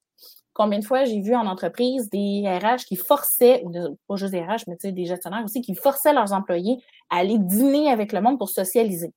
[0.55, 3.70] Combien de fois j'ai vu en entreprise des RH qui forçaient, ou
[4.09, 6.79] pas juste des RH, mais des gestionnaires aussi, qui forçaient leurs employés
[7.11, 9.12] à aller dîner avec le monde pour socialiser.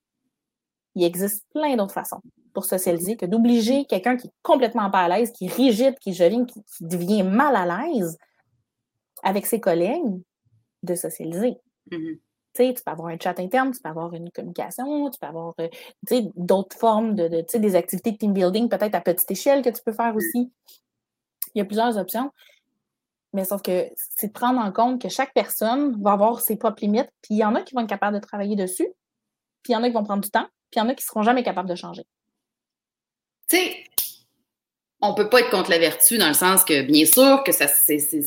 [0.96, 2.22] Il existe plein d'autres façons
[2.54, 6.12] pour socialiser que d'obliger quelqu'un qui est complètement pas à l'aise, qui est rigide, qui,
[6.12, 8.18] devient, qui devient mal à l'aise,
[9.24, 10.22] avec ses collègues
[10.84, 11.58] de socialiser.
[11.92, 12.20] Mm-hmm.
[12.56, 15.70] Tu peux avoir un chat interne, tu peux avoir une communication, tu peux avoir euh,
[16.36, 19.82] d'autres formes de, de des activités de team building, peut-être à petite échelle que tu
[19.86, 20.52] peux faire aussi.
[21.54, 22.32] Il y a plusieurs options.
[23.34, 26.82] Mais sauf que c'est de prendre en compte que chaque personne va avoir ses propres
[26.82, 28.88] limites, puis il y en a qui vont être capables de travailler dessus,
[29.62, 30.94] puis il y en a qui vont prendre du temps, puis il y en a
[30.94, 32.04] qui ne seront jamais capables de changer.
[33.50, 33.84] Tu sais,
[35.02, 37.68] on peut pas être contre la vertu dans le sens que bien sûr que ça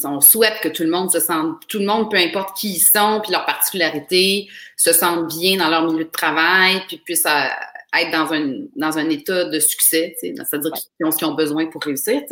[0.04, 2.80] on souhaite que tout le monde se sente tout le monde peu importe qui ils
[2.80, 8.00] sont puis leur particularité se sentent bien dans leur milieu de travail puis puissent euh,
[8.00, 11.66] être dans un dans un état de succès c'est-à-dire qu'ils ont ce qu'ils ont besoin
[11.66, 12.22] pour réussir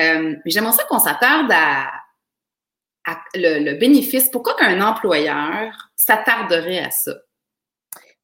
[0.00, 1.90] euh, mais j'aimerais ça qu'on s'attarde à,
[3.34, 4.30] le, le bénéfice.
[4.30, 7.14] Pourquoi qu'un employeur s'attarderait à ça?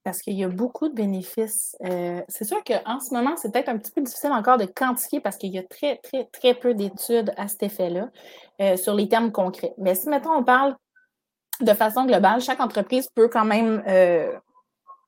[0.09, 1.77] Parce qu'il y a beaucoup de bénéfices.
[1.85, 5.21] Euh, c'est sûr qu'en ce moment, c'est peut-être un petit peu difficile encore de quantifier
[5.21, 8.09] parce qu'il y a très, très, très peu d'études à cet effet-là
[8.63, 9.75] euh, sur les termes concrets.
[9.77, 10.77] Mais si, mettons, on parle
[11.61, 14.33] de façon globale, chaque entreprise peut quand même euh,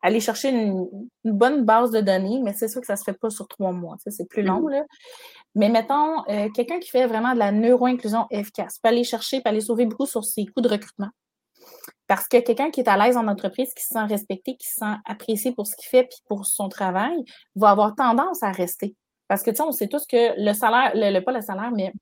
[0.02, 0.86] aller chercher une,
[1.24, 3.72] bonne base de données, mais c'est sûr que ça ne se fait pas sur trois
[3.72, 3.96] mois.
[4.06, 4.60] C'est plus long.
[4.60, 4.70] Mm-hmm.
[4.70, 4.84] Là.
[5.54, 9.62] Mais mettons, quelqu'un qui fait vraiment de la neuro-inclusion efficace peut aller chercher, peut aller
[9.62, 11.08] sauver beaucoup sur ses coûts de recrutement.
[12.06, 14.76] Parce que quelqu'un qui est à l'aise en entreprise, qui se sent respecté, qui se
[14.76, 18.96] sent apprécié pour ce qu'il fait puis pour son travail, va avoir tendance à rester.
[19.28, 21.92] Parce que, tu sais, on sait tous que le salaire, le, pas le salaire, mais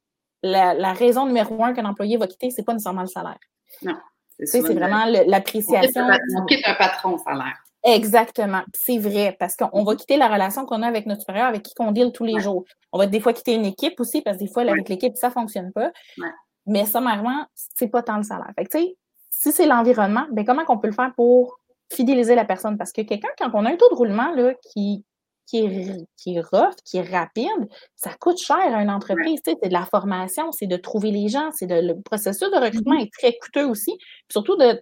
[0.43, 3.38] la, raison numéro un qu'un employé va quitter, c'est pas nécessairement le salaire.
[3.83, 3.97] Non.
[4.45, 6.09] C'est vraiment l'appréciation.
[6.37, 7.57] On, quitte un patron salaire.
[7.85, 8.62] Exactement.
[8.73, 11.75] C'est vrai, parce qu'on va quitter la relation qu'on a avec notre supérieur, avec qui
[11.81, 12.64] on deal tous les jours.
[12.93, 15.29] On va des fois quitter une équipe aussi, parce que des fois, avec l'équipe, ça
[15.29, 15.91] ne fonctionne pas.
[16.67, 18.53] Mais sommairement, c'est pas tant le salaire.
[18.57, 18.97] Fait que, tu sais,
[19.31, 21.59] si c'est l'environnement, ben comment on peut le faire pour
[21.91, 22.77] fidéliser la personne?
[22.77, 25.05] Parce que quelqu'un, quand on a un taux de roulement là, qui,
[25.47, 29.41] qui, est, qui est rough, qui est rapide, ça coûte cher à une entreprise.
[29.45, 32.95] C'est de la formation, c'est de trouver les gens, c'est de le processus de recrutement
[32.95, 33.07] mm-hmm.
[33.07, 33.99] est très coûteux aussi.
[34.29, 34.79] surtout de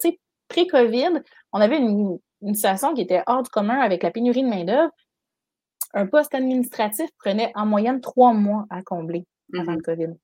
[0.48, 2.18] pré-COVID, on avait une,
[2.54, 4.92] situation qui était hors du commun avec la pénurie de main-d'œuvre.
[5.94, 9.24] Un poste administratif prenait en moyenne trois mois à combler
[9.58, 9.82] avant le mm-hmm.
[9.82, 10.14] COVID.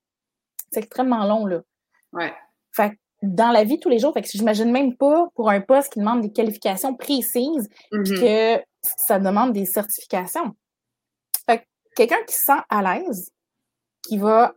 [0.71, 1.61] C'est extrêmement long, là.
[2.11, 2.33] Ouais.
[3.23, 4.13] Dans la vie tous les jours.
[4.13, 8.19] Fait que j'imagine même pas pour un poste qui demande des qualifications précises mm-hmm.
[8.19, 10.53] que ça demande des certifications.
[11.45, 11.63] Fait que
[11.95, 13.31] quelqu'un qui se sent à l'aise,
[14.05, 14.53] qui va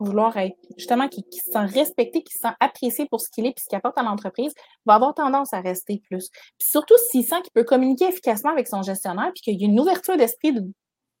[0.00, 3.52] vouloir être justement qui, se sent respecté, qui se sent apprécié pour ce qu'il est
[3.52, 4.54] puis ce qu'il apporte à l'entreprise,
[4.86, 6.28] va avoir tendance à rester plus.
[6.30, 9.68] Puis surtout s'il sent qu'il peut communiquer efficacement avec son gestionnaire puis qu'il y a
[9.68, 10.54] une ouverture d'esprit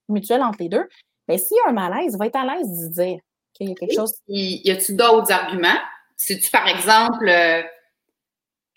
[0.08, 0.86] mutuelle entre les deux,
[1.26, 3.18] bien s'il y a un malaise, il va être à l'aise de dire
[3.52, 4.14] qu'il y a quelque chose.
[4.28, 5.80] Y a-t-il d'autres arguments?
[6.18, 7.62] C'est-tu, par exemple, euh,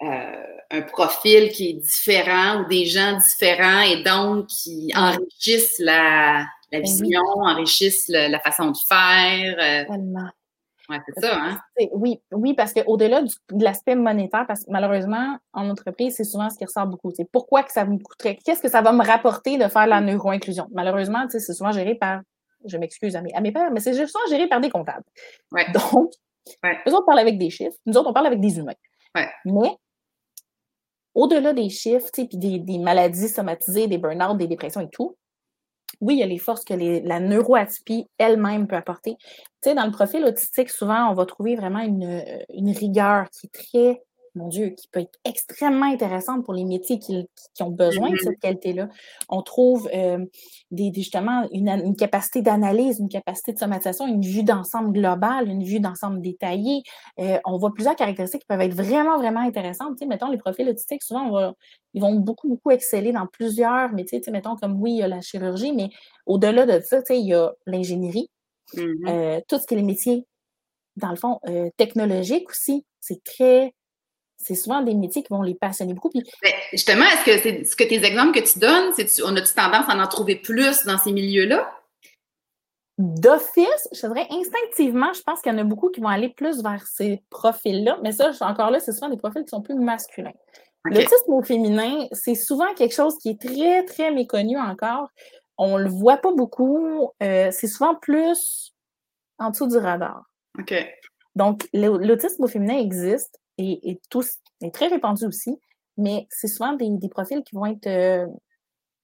[0.03, 6.45] euh, un profil qui est différent ou des gens différents et donc qui enrichissent la,
[6.71, 9.89] ben vision, enrichissent la façon de faire?
[9.89, 9.95] Euh?
[10.89, 11.59] Oui, c'est ça, hein?
[11.93, 16.57] Oui, oui, parce qu'au-delà de l'aspect monétaire, parce que malheureusement, en entreprise, c'est souvent ce
[16.57, 17.11] qui ressort beaucoup.
[17.15, 18.37] C'est pourquoi que ça me coûterait?
[18.43, 20.67] Qu'est-ce que ça va me rapporter de faire la neuroinclusion?
[20.73, 22.21] Malheureusement, c'est souvent géré par,
[22.65, 25.05] je m'excuse à mes, à mes pères, mais c'est souvent géré par des comptables.
[25.73, 26.11] Donc,
[26.85, 27.75] nous autres, on parle avec des chiffres.
[27.85, 28.75] Nous autres, on parle avec des humains.
[29.45, 29.77] Mais
[31.13, 35.17] au-delà des chiffres, puis des, des maladies somatisées, des burn-out, des dépressions et tout,
[35.99, 39.17] oui, il y a les forces que la neuroatypie elle-même peut apporter.
[39.61, 43.47] Tu sais, dans le profil autistique, souvent, on va trouver vraiment une, une rigueur qui
[43.47, 44.01] est très
[44.35, 47.27] mon Dieu, qui peut être extrêmement intéressante pour les métiers qui,
[47.59, 48.23] ont besoin de mm-hmm.
[48.23, 48.89] cette qualité-là.
[49.29, 50.25] On trouve euh,
[50.71, 55.79] des, justement une, capacité d'analyse, une capacité de somatisation, une vue d'ensemble globale, une vue
[55.79, 56.83] d'ensemble détaillée.
[57.19, 59.97] Euh, on voit plusieurs caractéristiques qui peuvent être vraiment, vraiment intéressantes.
[59.97, 61.53] Tu sais, mettons, les profils autistiques, souvent,
[61.93, 64.21] ils vont beaucoup, beaucoup exceller dans plusieurs métiers.
[64.21, 65.89] Tu sais, mettons, comme oui, il y a la chirurgie, mais
[66.25, 68.29] au-delà de ça, tu sais, il y a l'ingénierie,
[68.75, 69.09] mm-hmm.
[69.09, 70.25] euh, tout ce qui est les métiers,
[70.95, 71.39] dans le fond,
[71.77, 72.85] technologiques aussi.
[72.99, 73.73] C'est très
[74.43, 76.09] c'est souvent des métiers qui vont les passionner beaucoup.
[76.09, 76.23] Puis...
[76.71, 79.85] justement, est-ce que c'est ce que tes exemples que tu donnes, c'est on a-tu tendance
[79.87, 81.71] à en trouver plus dans ces milieux-là?
[82.97, 86.61] D'office, je dirais instinctivement, je pense qu'il y en a beaucoup qui vont aller plus
[86.61, 90.33] vers ces profils-là, mais ça, encore là, c'est souvent des profils qui sont plus masculins.
[90.85, 95.09] L'autisme au féminin, c'est souvent quelque chose qui est très, très méconnu encore.
[95.57, 97.11] On le voit pas beaucoup.
[97.21, 98.73] Euh, c'est souvent plus
[99.37, 100.23] en dessous du radar.
[100.59, 100.73] OK.
[101.35, 105.57] Donc, l'autisme au féminin existe et, tous, est très répandu aussi,
[105.97, 108.27] mais c'est souvent des, profils qui vont être euh,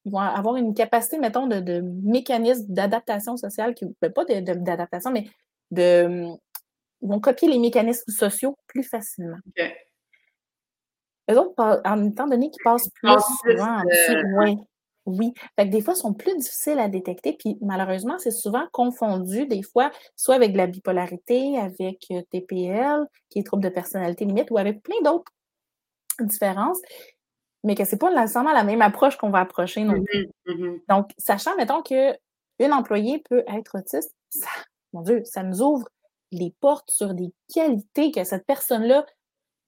[0.06, 5.28] vont avoir une capacité, mettons, de, de mécanisme d'adaptation sociale, qui, ben, pas d'adaptation, mais
[5.72, 6.28] de
[7.02, 9.38] ils vont copier les mécanismes sociaux plus facilement.
[9.50, 9.76] Okay.
[11.30, 13.10] Eux autres, en étant donné qu'ils passent plus
[13.44, 14.66] souvent en
[15.08, 15.34] oui.
[15.56, 17.34] Fait que des fois, ils sont plus difficiles à détecter.
[17.34, 23.40] Puis malheureusement, c'est souvent confondu, des fois, soit avec la bipolarité, avec euh, TPL, qui
[23.40, 25.32] est trouble de personnalité limite, ou avec plein d'autres
[26.20, 26.80] différences,
[27.64, 30.28] mais que c'est pas nécessairement la même approche qu'on va approcher non plus.
[30.46, 34.50] Mmh mmh Donc, sachant, mettons, qu'une employée peut être autiste, ça,
[34.94, 35.88] mon Dieu, ça nous ouvre
[36.32, 39.06] les portes sur des qualités que cette personne-là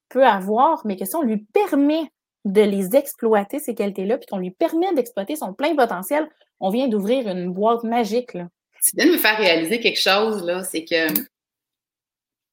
[0.10, 2.12] peut avoir, mais que si on lui permet
[2.46, 6.28] de les exploiter, ces qualités-là, puis qu'on lui permet d'exploiter son plein potentiel,
[6.60, 8.34] on vient d'ouvrir une boîte magique.
[8.34, 8.48] Là.
[8.84, 11.08] Tu viens de me faire réaliser quelque chose, là, c'est que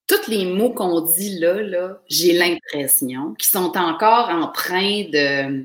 [0.07, 5.64] tous les mots qu'on dit là, là j'ai l'impression qu'ils sont encore empreints de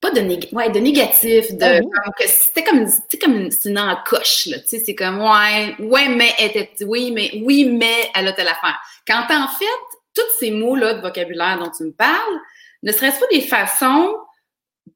[0.00, 2.86] pas de, ouais, de négatif, de ah que c'était comme
[3.22, 7.42] comme c'est une encoche là, tu sais, c'est comme ouais, ouais mais était oui mais
[7.44, 8.78] oui mais elle a telle affaire.
[9.06, 9.64] Quand en fait
[10.14, 12.40] tous ces mots là de vocabulaire dont tu me parles,
[12.84, 14.14] ne serait-ce pas des façons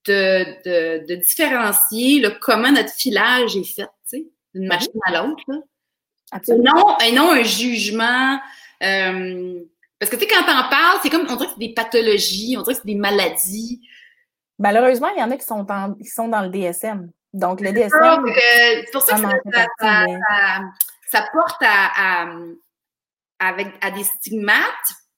[0.06, 4.68] de, de, différencier le comment notre filage est fait, tu sais, d'une mhm.
[4.68, 5.42] machine à l'autre.
[6.48, 8.38] Non, et non un jugement.
[8.82, 9.60] Euh,
[9.98, 12.56] parce que tu sais, quand t'en parles, c'est comme on dirait que c'est des pathologies,
[12.56, 13.80] on dirait que c'est des maladies.
[14.58, 15.64] Malheureusement, il y en a qui sont,
[15.98, 17.10] qui sont dans le DSM.
[17.32, 17.90] Donc, le DSM.
[17.90, 19.22] C'est pour ça que
[19.80, 20.04] ça,
[21.10, 22.28] ça, porte à, à,
[23.38, 24.58] avec, à des stigmates,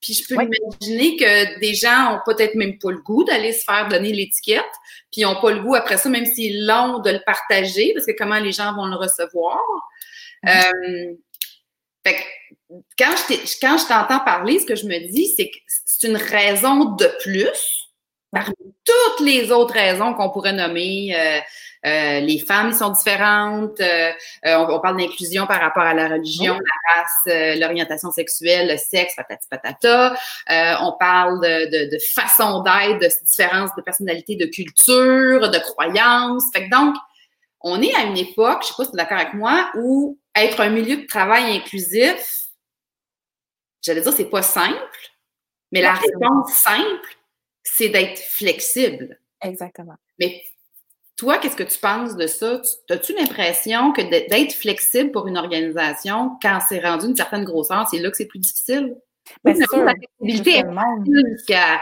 [0.00, 3.64] puis je peux imaginer que des gens ont peut-être même pas le goût d'aller se
[3.64, 4.64] faire donner l'étiquette,
[5.12, 8.06] puis ils n'ont pas le goût après ça, même s'ils l'ont, de le partager, parce
[8.06, 9.60] que comment les gens vont le recevoir.
[10.48, 11.14] Euh,
[12.06, 15.56] fait que quand je, quand je t'entends parler, ce que je me dis, c'est que
[15.84, 17.90] c'est une raison de plus
[18.32, 21.14] parmi toutes les autres raisons qu'on pourrait nommer.
[21.14, 21.40] Euh,
[21.86, 23.80] euh, les femmes sont différentes.
[23.80, 24.10] Euh,
[24.46, 29.14] euh, on, parle d'inclusion par rapport à la religion, la race, l'orientation sexuelle, le sexe,
[29.16, 30.14] patati patata.
[30.82, 36.44] on parle de, de, de façon d'être, de différences de personnalité, de culture, de croyances.
[36.52, 36.96] Fait que donc,
[37.62, 40.18] on est à une époque, je sais pas si tu es d'accord avec moi, où
[40.34, 42.48] être un milieu de travail inclusif,
[43.82, 44.76] j'allais dire, c'est pas simple,
[45.72, 47.16] mais la réponse simple,
[47.62, 49.18] c'est d'être flexible.
[49.42, 49.96] Exactement.
[50.18, 50.42] Mais
[51.20, 52.62] toi, qu'est-ce que tu penses de ça?
[52.88, 57.98] As-tu l'impression que d'être flexible pour une organisation, quand c'est rendu une certaine grosseur, c'est
[57.98, 58.96] là que c'est plus difficile?
[59.44, 60.64] Bien sûr, la flexibilité
[61.30, 61.78] jusqu'à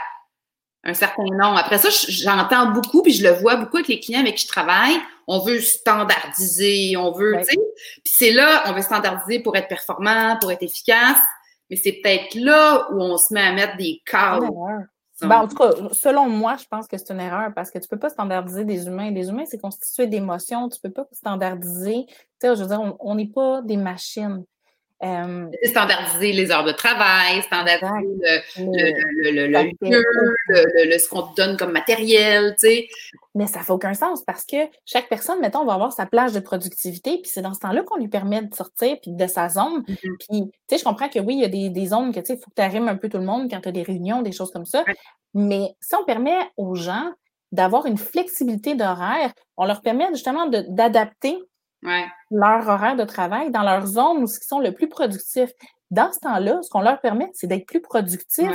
[0.83, 1.57] un certain nombre.
[1.57, 4.49] Après ça, j'entends beaucoup, puis je le vois beaucoup avec les clients avec qui je
[4.49, 4.97] travaille.
[5.29, 7.57] On veut standardiser, on veut, tu sais.
[8.03, 11.21] Puis c'est là, on veut standardiser pour être performant, pour être efficace.
[11.71, 14.51] Mais c'est peut-être là où on se met à mettre des cadres.
[15.21, 17.89] Ben, en tout cas, selon moi, je pense que c'est une erreur parce que tu
[17.89, 19.11] peux pas standardiser des humains.
[19.11, 20.69] Les humains, c'est constitué d'émotions.
[20.69, 22.07] Tu peux pas standardiser.
[22.07, 24.45] Tu sais, je veux dire, on n'est pas des machines.
[25.05, 28.17] Euh, standardiser les heures de travail, standardiser
[28.59, 32.89] le, le, le, le, ce qu'on te donne comme matériel, tu sais.
[33.37, 36.41] Mais ça fait aucun sens parce que chaque personne, mettons, va avoir sa plage de
[36.41, 39.85] productivité, puis c'est dans ce temps-là qu'on lui permet de sortir puis de sa zone.
[39.87, 40.17] Mm-hmm.
[40.19, 42.27] Puis, tu sais, je comprends que oui, il y a des, des zones que, tu
[42.27, 43.85] sais, il faut que tu arrimes un peu tout le monde quand tu as des
[43.85, 44.85] réunions, des choses comme ça.
[45.33, 47.13] Mais si on permet aux gens
[47.53, 51.39] d'avoir une flexibilité d'horaire, on leur permet justement d'adapter
[51.83, 55.51] leur horaire de travail dans leur zone où ils sont le plus productifs.
[55.91, 58.51] Dans ce temps-là, ce qu'on leur permet, c'est d'être plus productifs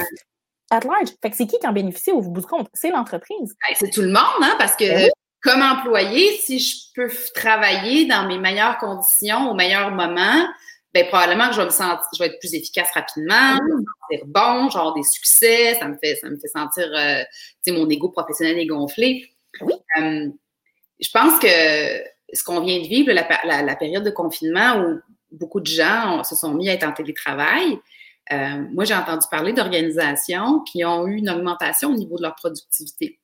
[0.70, 1.10] at large.
[1.22, 2.68] Fait que c'est qui qui en bénéficie au bout de compte?
[2.74, 3.56] C'est l'entreprise.
[3.68, 5.10] Ben, c'est tout le monde, hein, parce que ben
[5.42, 10.48] comme employé, si je peux travailler dans mes meilleures conditions, au meilleur moment,
[10.94, 13.78] ben probablement que je vais me sentir, je vais être plus efficace rapidement, je vais
[13.78, 17.24] me sentir bon, genre des succès, ça me fait, ça me fait sentir, euh,
[17.66, 19.30] tu sais, mon ego professionnel est gonflé.
[19.62, 19.74] Oui.
[20.00, 20.30] Euh,
[21.00, 25.00] je pense que ce qu'on vient de vivre, la, la, période de confinement où
[25.32, 27.80] beaucoup de gens se sont mis à être en télétravail,
[28.32, 32.36] euh, moi, j'ai entendu parler d'organisations qui ont eu une augmentation au niveau de leur
[32.36, 33.20] productivité.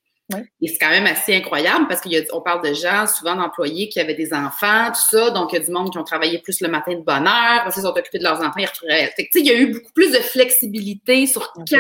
[0.61, 4.13] Et c'est quand même assez incroyable parce qu'on parle de gens, souvent d'employés qui avaient
[4.13, 5.31] des enfants, tout ça.
[5.31, 7.63] Donc, il y a du monde qui ont travaillé plus le matin de bonne heure,
[7.65, 8.59] ils sont occupés de leurs enfants.
[8.59, 11.79] Ils il y a eu beaucoup plus de flexibilité sur quand tu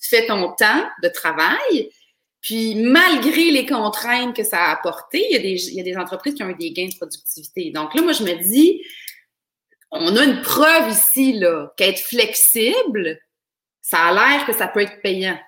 [0.00, 1.90] fais ton temps de travail.
[2.40, 6.48] Puis, malgré les contraintes que ça a apporté, il y a, des, entreprises qui ont
[6.48, 7.70] eu des gains de productivité.
[7.70, 8.82] Donc là, moi, je me dis,
[9.90, 13.18] on a une preuve ici, là, qu'être flexible,
[13.82, 15.38] ça a l'air que ça peut être payant.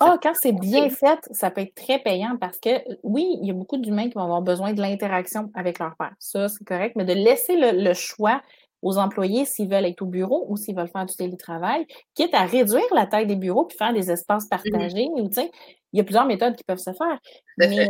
[0.00, 2.70] Ah, quand c'est bien fait, ça peut être très payant parce que
[3.02, 6.14] oui, il y a beaucoup d'humains qui vont avoir besoin de l'interaction avec leur père.
[6.18, 8.42] Ça, c'est correct, mais de laisser le, choix
[8.82, 12.44] aux employés s'ils veulent être au bureau ou s'ils veulent faire du télétravail, quitte à
[12.44, 15.08] réduire la taille des bureaux puis faire des espaces mmh partagés.
[15.16, 17.18] il y a plusieurs méthodes qui peuvent se faire.
[17.58, 17.88] Mais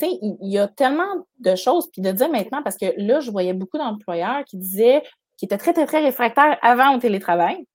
[0.00, 1.90] il y a tellement de choses.
[1.90, 5.02] Puis de dire maintenant, parce que là, je voyais beaucoup d'employeurs qui disaient,
[5.36, 7.66] qui étaient très, très, très réfractaires avant au télétravail,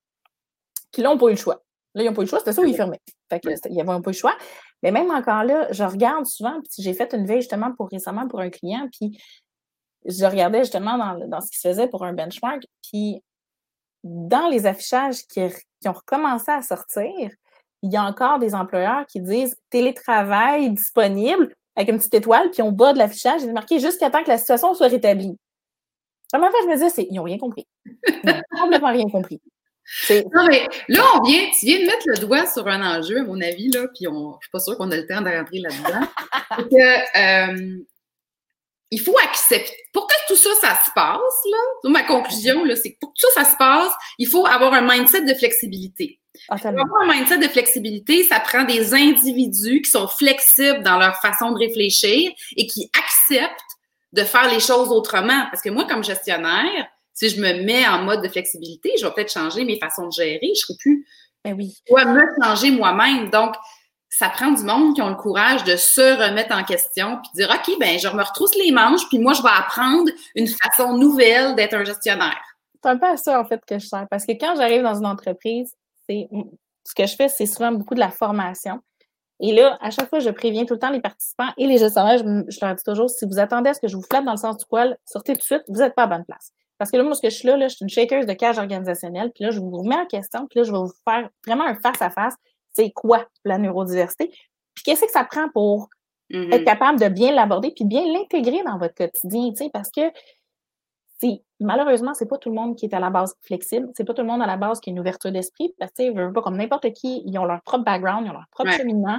[0.91, 1.61] qui n'ont pas eu le choix.
[1.93, 3.01] Là, ils n'ont pas eu le choix, c'était ça où ils fermaient.
[3.29, 4.35] Fait que, ils n'avaient pas eu le choix.
[4.83, 8.27] Mais même encore là, je regarde souvent, puis j'ai fait une veille justement pour récemment
[8.27, 9.19] pour un client, puis
[10.07, 13.21] je regardais justement dans, ce qui se faisait pour un benchmark, puis
[14.03, 15.41] dans les affichages qui,
[15.81, 17.29] qui ont recommencé à sortir,
[17.83, 22.61] il y a encore des employeurs qui disent télétravail disponible avec une petite étoile, puis
[22.61, 25.37] on bas de l'affichage, il est marqué jusqu'à temps que la situation soit rétablie.
[26.33, 27.67] À ma je me disais, ils n'ont rien compris.
[27.85, 29.39] Ils n'ont complètement rien compris.
[30.09, 33.23] Non, mais là, on vient, tu viens de mettre le doigt sur un enjeu, à
[33.23, 35.59] mon avis, là, puis on, je suis pas sûre qu'on a le temps de rentrer
[35.59, 36.07] là-dedans.
[37.15, 37.77] euh,
[38.91, 39.73] il faut accepter.
[39.93, 43.19] Pour que tout ça, ça se passe, là, ma conclusion, là, c'est que pour que
[43.19, 46.19] tout ça, ça se passe, il faut avoir un mindset de flexibilité.
[46.49, 50.97] Ah, pour avoir un mindset de flexibilité, ça prend des individus qui sont flexibles dans
[50.97, 53.51] leur façon de réfléchir et qui acceptent
[54.13, 55.45] de faire les choses autrement.
[55.51, 59.11] Parce que moi, comme gestionnaire, si je me mets en mode de flexibilité, je vais
[59.11, 60.39] peut-être changer mes façons de gérer.
[60.43, 61.07] Je ne serai plus.
[61.43, 61.75] Ben oui.
[61.87, 63.29] Je me changer moi-même.
[63.29, 63.55] Donc,
[64.09, 67.49] ça prend du monde qui ont le courage de se remettre en question puis dire
[67.53, 71.55] OK, ben je me retrousse les manches, puis moi, je vais apprendre une façon nouvelle
[71.55, 72.41] d'être un gestionnaire.
[72.81, 74.07] C'est un peu à ça, en fait, que je sers.
[74.09, 75.73] Parce que quand j'arrive dans une entreprise,
[76.07, 76.29] c'est
[76.83, 78.81] ce que je fais, c'est souvent beaucoup de la formation.
[79.39, 82.17] Et là, à chaque fois, je préviens tout le temps les participants et les gestionnaires,
[82.17, 84.37] je, leur dis toujours, si vous attendez à ce que je vous flatte dans le
[84.37, 86.51] sens du poil, sortez tout de suite, vous n'êtes pas à bonne place.
[86.77, 88.33] Parce que là, moi, ce que je suis là, là je suis une shakeuse de
[88.33, 89.31] cage organisationnelle.
[89.33, 90.47] Puis là, je vous remets en question.
[90.47, 92.35] Puis là, je vais vous faire vraiment un face-à-face.
[92.77, 94.29] C'est quoi la neurodiversité?
[94.73, 95.89] Puis qu'est-ce que ça prend pour
[96.31, 96.53] mm-hmm.
[96.53, 100.01] être capable de bien l'aborder puis bien l'intégrer dans votre quotidien, tu sais, parce que
[101.19, 103.89] c'est malheureusement, c'est pas tout le monde qui est à la base flexible.
[103.95, 105.73] C'est pas tout le monde à la base qui a une ouverture d'esprit.
[105.79, 108.69] Parce que, pas comme n'importe qui, ils ont leur propre background, ils ont leur propre
[108.71, 109.17] cheminement.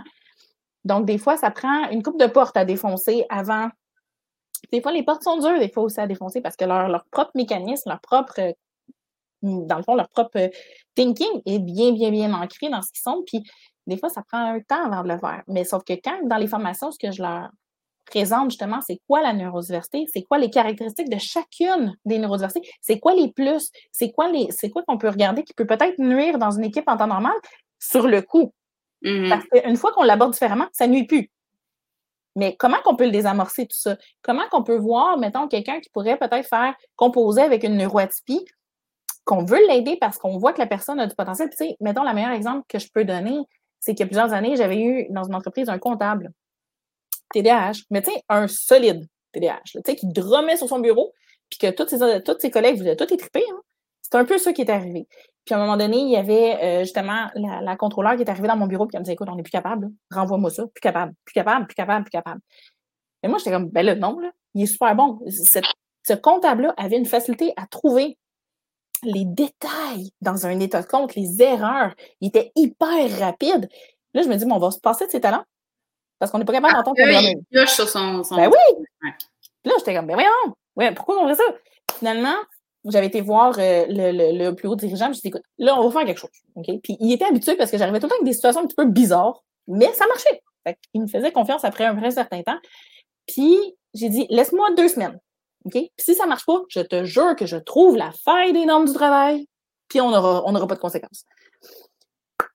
[0.84, 3.68] Donc, des fois, ça prend une coupe de porte à défoncer avant
[4.72, 7.30] des fois, les portes sont dures, des fois aussi à défoncer parce que leur, propre
[7.34, 8.54] mécanisme, leur propre,
[9.42, 10.50] dans le fond, leur propre
[10.94, 13.22] thinking est bien, bien, bien ancré dans ce qu'ils sont.
[13.26, 13.42] Puis,
[13.86, 15.42] des fois, ça prend un temps avant de le faire.
[15.46, 17.48] Mais sauf que quand, dans les formations, ce que je leur
[18.06, 22.98] présente justement, c'est quoi la neurodiversité, c'est quoi les caractéristiques de chacune des neurodiversités, c'est
[22.98, 26.38] quoi les plus, c'est quoi les, c'est quoi qu'on peut regarder qui peut peut-être nuire
[26.38, 27.34] dans une équipe en temps normal?
[27.78, 28.52] Sur le coup.
[29.02, 29.28] Mm-hmm.
[29.28, 31.30] Parce qu'une fois qu'on l'aborde différemment, ça nuit plus.
[32.34, 33.96] Mais comment qu'on peut le désamorcer tout ça?
[34.22, 38.44] Comment qu'on peut voir, mettons, quelqu'un qui pourrait peut-être faire composer avec une neuroatypie,
[39.28, 41.50] qu'on veut l'aider parce qu'on voit que la personne a du potentiel.
[41.50, 43.36] Puis, tu sais, mettons, le meilleur exemple que je peux donner,
[43.78, 46.32] c'est qu'il y a plusieurs années, j'avais eu dans une entreprise un comptable,
[47.34, 51.12] TDAH, mais tu sais, un solide TDAH, tu sais, qui dromait sur son bureau,
[51.50, 53.44] puis que tous ses, tous ses collègues voulaient tout étriper.
[53.52, 53.60] Hein.
[54.00, 55.06] C'est un peu ça qui est arrivé.
[55.44, 58.48] Puis à un moment donné, il y avait euh, justement la, contrôleur qui est arrivée
[58.48, 60.80] dans mon bureau, puis elle me dit Écoute, on n'est plus capable, renvoie-moi ça, plus
[60.80, 62.40] capable, plus capable, plus capable, plus capable.
[63.22, 65.20] Et moi, j'étais comme Ben là, non, là, il est super bon.
[65.28, 68.16] ce comptable-là avait une facilité à trouver
[69.02, 71.94] les détails dans un état de compte, les erreurs.
[72.20, 73.68] Il était hyper rapide.
[74.14, 75.44] Là, je me dis, bon, on va se passer de ses talents
[76.18, 79.12] parce qu'on n'est pas capable d'entendre Il pioche sur son, Ben oui!
[79.64, 81.44] Là, j'étais comme, ben voyons, ouais, pourquoi on fait ça?
[81.98, 82.34] Finalement,
[82.84, 86.06] j'avais été voir euh, le, plus haut dirigeant, je dit, écoute, là, on va faire
[86.06, 86.30] quelque chose.
[86.82, 88.76] Puis il était habitué parce que j'arrivais tout le temps avec des situations un petit
[88.76, 90.42] peu bizarres, mais ça marchait.
[90.94, 92.58] il me faisait confiance après un vrai certain temps.
[93.26, 93.58] Puis
[93.94, 95.18] j'ai dit, laisse-moi deux semaines.
[95.64, 95.72] OK?
[95.72, 98.86] Puis si ça marche pas, je te jure que je trouve la faille des normes
[98.86, 99.46] du travail,
[99.88, 101.24] puis on n'aura on aura pas de conséquences.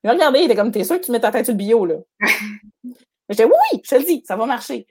[0.04, 1.58] Il m'a regardé, il était comme, t'es sûr que tu mets ta tête sur le
[1.58, 1.96] bio, là?
[3.30, 4.86] J'étais, oui, oui, je te le dis, ça va marcher.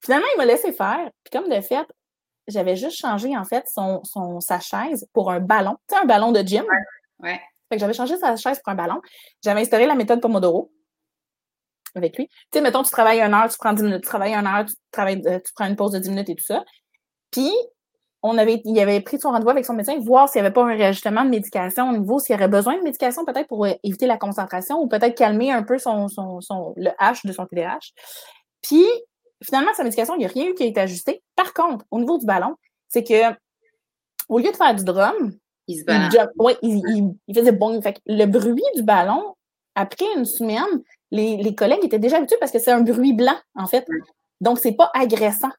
[0.00, 1.10] Finalement, il m'a laissé faire.
[1.24, 1.86] Puis comme de fait,
[2.46, 5.76] j'avais juste changé, en fait, son, son, sa chaise pour un ballon.
[5.88, 6.64] Tu sais, un ballon de gym?
[7.20, 7.40] Ouais.
[7.68, 9.00] Fait que j'avais changé sa chaise pour un ballon.
[9.42, 10.72] J'avais instauré la méthode Pomodoro
[11.94, 12.28] avec lui.
[12.28, 14.02] Tu sais, mettons, tu travailles une heure, tu prends 10 minutes.
[14.02, 16.34] Tu travailles une heure, tu, travailles, euh, tu prends une pause de 10 minutes et
[16.34, 16.64] tout ça.
[17.32, 17.50] Puis,
[18.22, 20.62] on avait, il avait pris son rendez-vous avec son médecin, voir s'il n'y avait pas
[20.62, 23.72] un réajustement de médication au niveau, s'il y aurait besoin de médication peut-être pour euh,
[23.82, 27.46] éviter la concentration ou peut-être calmer un peu son, son, son, le H de son
[27.46, 27.80] TDAH.
[28.62, 28.84] Puis,
[29.42, 31.20] finalement, sa médication, il n'y a rien eu qui a été ajusté.
[31.34, 32.54] Par contre, au niveau du ballon,
[32.88, 33.34] c'est que
[34.28, 35.32] au lieu de faire du drum,
[35.66, 36.12] Il se il, balance.
[36.12, 37.80] jump- ouais, il, il- il faisait bon.
[37.82, 39.34] Fait le bruit du ballon,
[39.74, 43.36] après une semaine, les, les collègues étaient déjà habitués parce que c'est un bruit blanc,
[43.56, 43.84] en fait.
[44.40, 45.50] Donc, c'est pas agressant.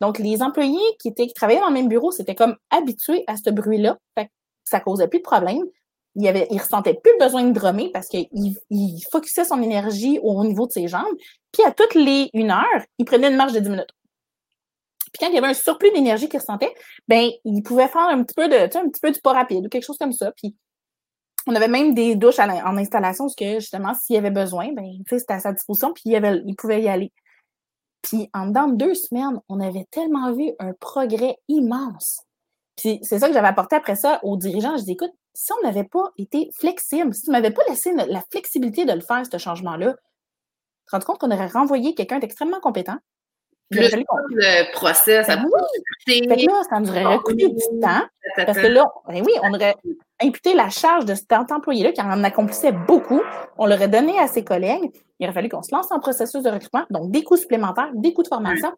[0.00, 3.36] Donc, les employés qui, étaient, qui travaillaient dans le même bureau, c'était comme habitués à
[3.36, 3.98] ce bruit-là.
[4.16, 4.30] Fait que
[4.64, 5.62] ça causait plus de problème.
[6.14, 8.26] Il avait, il plus le besoin de drummer parce qu'il
[8.70, 9.00] il
[9.44, 11.16] son énergie au niveau de ses jambes.
[11.52, 13.92] Puis, à toutes les une heure, il prenait une marche de 10 minutes.
[15.12, 16.74] Puis quand il y avait un surplus d'énergie qu'il ressentait,
[17.08, 19.32] ben il pouvait faire un petit peu de, tu sais, un petit peu du pas
[19.32, 20.30] rapide ou quelque chose comme ça.
[20.32, 20.54] Puis
[21.46, 24.84] on avait même des douches en installation, parce que justement, s'il y avait besoin, ben,
[25.08, 27.12] c'était à sa disposition, puis il, avait, il pouvait y aller.
[28.06, 32.22] Puis en dedans de deux semaines, on avait tellement vu un progrès immense.
[32.76, 34.76] Puis c'est ça que j'avais apporté après ça aux dirigeants.
[34.76, 38.22] Je dis, écoute, si on n'avait pas été flexible, si tu m'avais pas laissé la
[38.30, 42.60] flexibilité de le faire, ce changement-là, tu te rends compte qu'on aurait renvoyé quelqu'un d'extrêmement
[42.60, 42.96] compétent.
[43.70, 45.50] Plus le process, Ben à oui!
[46.06, 48.02] Fait que là, ça nous aurait coûté du temps.
[48.36, 49.74] Parce que là, ben oui, on aurait
[50.22, 53.20] imputé la charge de cet employé-là qui en accomplissait beaucoup.
[53.58, 54.92] On l'aurait donné à ses collègues.
[55.18, 58.12] Il aurait fallu qu'on se lance en processus de recrutement, donc des coûts supplémentaires, des
[58.12, 58.72] coûts de formation,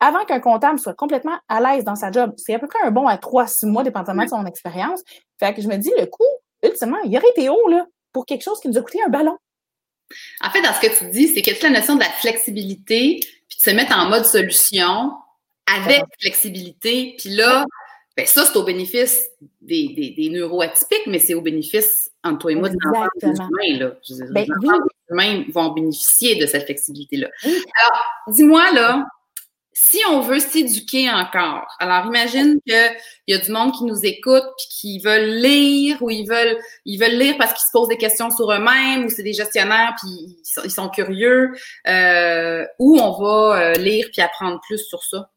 [0.00, 2.32] avant qu'un comptable soit complètement à l'aise dans sa job.
[2.36, 5.02] C'est à peu près un bon à trois, six mois, dépendamment de son expérience.
[5.38, 6.24] Fait que je me dis, le coût,
[6.64, 9.36] ultimement, il aurait été haut, là, pour quelque chose qui nous a coûté un ballon.
[10.42, 13.20] En fait, dans ce que tu dis, c'est que toute la notion de la flexibilité,
[13.48, 15.12] puis de se mettre en mode solution
[15.66, 17.64] avec flexibilité, puis là,
[18.16, 19.26] ben ça, c'est au bénéfice
[19.60, 23.26] des, des, des neuroatypiques, mais c'est au bénéfice, entre toi et moi, des enfants des
[23.28, 23.94] humains, là.
[24.06, 24.68] Je veux dire, Ben les oui.
[24.68, 27.28] enfants des humains vont bénéficier de cette flexibilité-là.
[27.44, 27.56] Oui.
[27.80, 29.06] Alors, dis-moi, là,
[29.84, 34.44] si on veut s'éduquer encore, alors imagine qu'il y a du monde qui nous écoute
[34.56, 37.96] puis qui veulent lire ou ils veulent ils veulent lire parce qu'ils se posent des
[37.96, 41.52] questions sur eux-mêmes ou c'est des gestionnaires puis ils sont, curieux.
[41.88, 45.31] Euh, où on va euh, lire puis apprendre plus sur ça?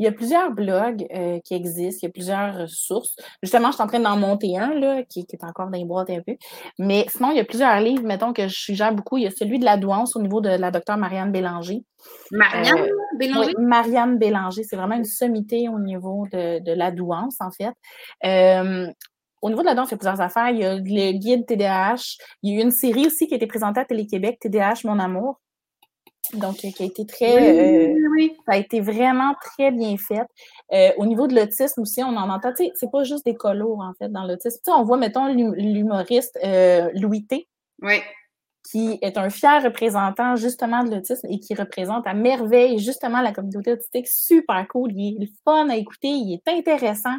[0.00, 3.14] Il y a plusieurs blogs euh, qui existent, il y a plusieurs sources.
[3.42, 5.84] Justement, je suis en train d'en monter un, là, qui, qui est encore dans les
[5.84, 6.36] boîtes un peu.
[6.78, 9.18] Mais sinon, il y a plusieurs livres, mettons, que je suggère beaucoup.
[9.18, 11.84] Il y a celui de la douance au niveau de la docteure Marianne Bélanger.
[12.30, 12.88] Marianne Euh,
[13.18, 13.52] Bélanger?
[13.58, 17.74] Oui, Marianne Bélanger, c'est vraiment une sommité au niveau de, de la douance, en fait.
[18.24, 18.90] Euh,
[19.42, 20.48] au niveau de la douance, il y a plusieurs affaires.
[20.48, 22.16] Il y a le guide TDAH.
[22.42, 24.98] Il y a eu une série aussi qui a été présentée à Télé-Québec, TDAH, mon
[24.98, 25.40] amour.
[26.34, 27.36] Donc, qui a été très...
[27.36, 28.36] euh, oui, oui.
[28.46, 30.26] ça a été vraiment très bien fait.
[30.72, 33.34] Euh, au niveau de l'autisme aussi, on en entend, tu sais, c'est pas juste des
[33.34, 34.58] colos, en fait, dans l'autisme.
[34.64, 37.48] Tu sais, on voit, mettons, l'hum- l'humoriste euh, Louis T,
[37.82, 38.00] oui.
[38.70, 43.32] qui est un fier représentant, justement, de l'autisme et qui représente à merveille, justement, la
[43.32, 44.06] communauté autistique.
[44.06, 44.92] Super cool.
[44.94, 47.16] Il est fun à écouter, il est intéressant.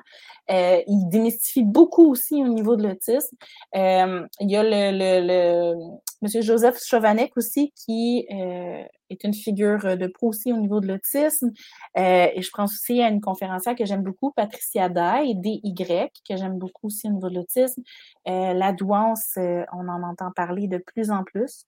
[0.49, 3.35] Euh, il démystifie beaucoup aussi au niveau de l'autisme.
[3.73, 5.75] Il y a le, le, le
[6.21, 10.87] Monsieur Joseph Chovanec aussi, qui euh, est une figure de pro aussi au niveau de
[10.87, 11.51] l'autisme.
[11.97, 16.37] Euh, et je pense aussi à une conférencière que j'aime beaucoup, Patricia Day, DY, que
[16.37, 17.81] j'aime beaucoup aussi au niveau de l'autisme.
[18.27, 21.65] Euh, la douance, euh, on en entend parler de plus en plus.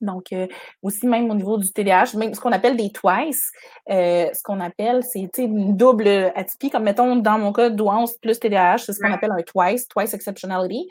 [0.00, 0.46] Donc, euh,
[0.82, 3.50] aussi même au niveau du TDAH, même ce qu'on appelle des twice,
[3.90, 8.38] euh, ce qu'on appelle, c'est une double atypie, comme mettons dans mon cas, douance plus
[8.38, 10.88] TDAH, c'est ce qu'on appelle un twice, twice exceptionality.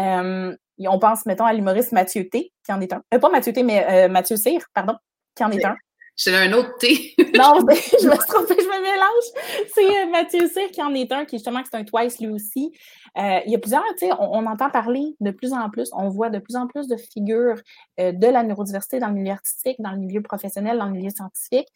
[0.00, 0.56] Euh,
[0.86, 3.02] on pense, mettons, à l'humoriste Mathieu T, qui en est un.
[3.12, 4.94] Euh, pas Mathieu T, mais euh, Mathieu Cyr, pardon,
[5.34, 5.76] qui en est un.
[6.18, 7.14] J'ai un autre thé.
[7.38, 9.68] Non, je me suis trompée, je me mélange.
[9.72, 12.72] C'est euh, Mathieu Cyr qui en est un, qui justement, c'est un twice lui aussi.
[13.16, 15.90] Euh, il y a plusieurs, tu sais, on, on entend parler de plus en plus,
[15.92, 17.60] on voit de plus en plus de figures
[18.00, 21.10] euh, de la neurodiversité dans le milieu artistique, dans le milieu professionnel, dans le milieu
[21.10, 21.68] scientifique.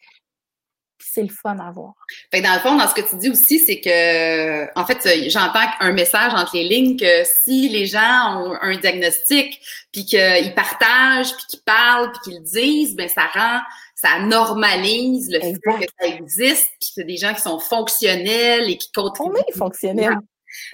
[0.99, 1.93] C'est le fun à voir.
[2.31, 5.05] Fait que dans le fond, dans ce que tu dis aussi, c'est que, en fait,
[5.05, 9.59] euh, j'entends un message entre les lignes que si les gens ont un diagnostic,
[9.91, 13.59] puis qu'ils partagent, puis qu'ils parlent, puis qu'ils le disent, ben ça rend,
[13.95, 15.77] ça normalise le Exact.
[15.79, 19.01] fait que ça existe, puis que c'est des gens qui sont fonctionnels et qui On
[19.03, 19.37] contribuent.
[19.47, 20.17] est fonctionnel.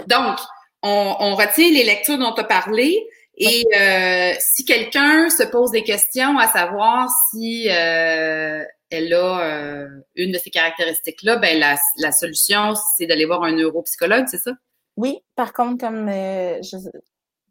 [0.07, 0.37] Donc,
[0.83, 3.05] on, on retient les lectures dont tu as parlé.
[3.39, 9.87] Et euh, si quelqu'un se pose des questions à savoir si euh, elle a euh,
[10.15, 14.51] une de ces caractéristiques-là, ben la, la solution, c'est d'aller voir un neuropsychologue, c'est ça?
[14.97, 16.77] Oui, par contre, comme euh, je-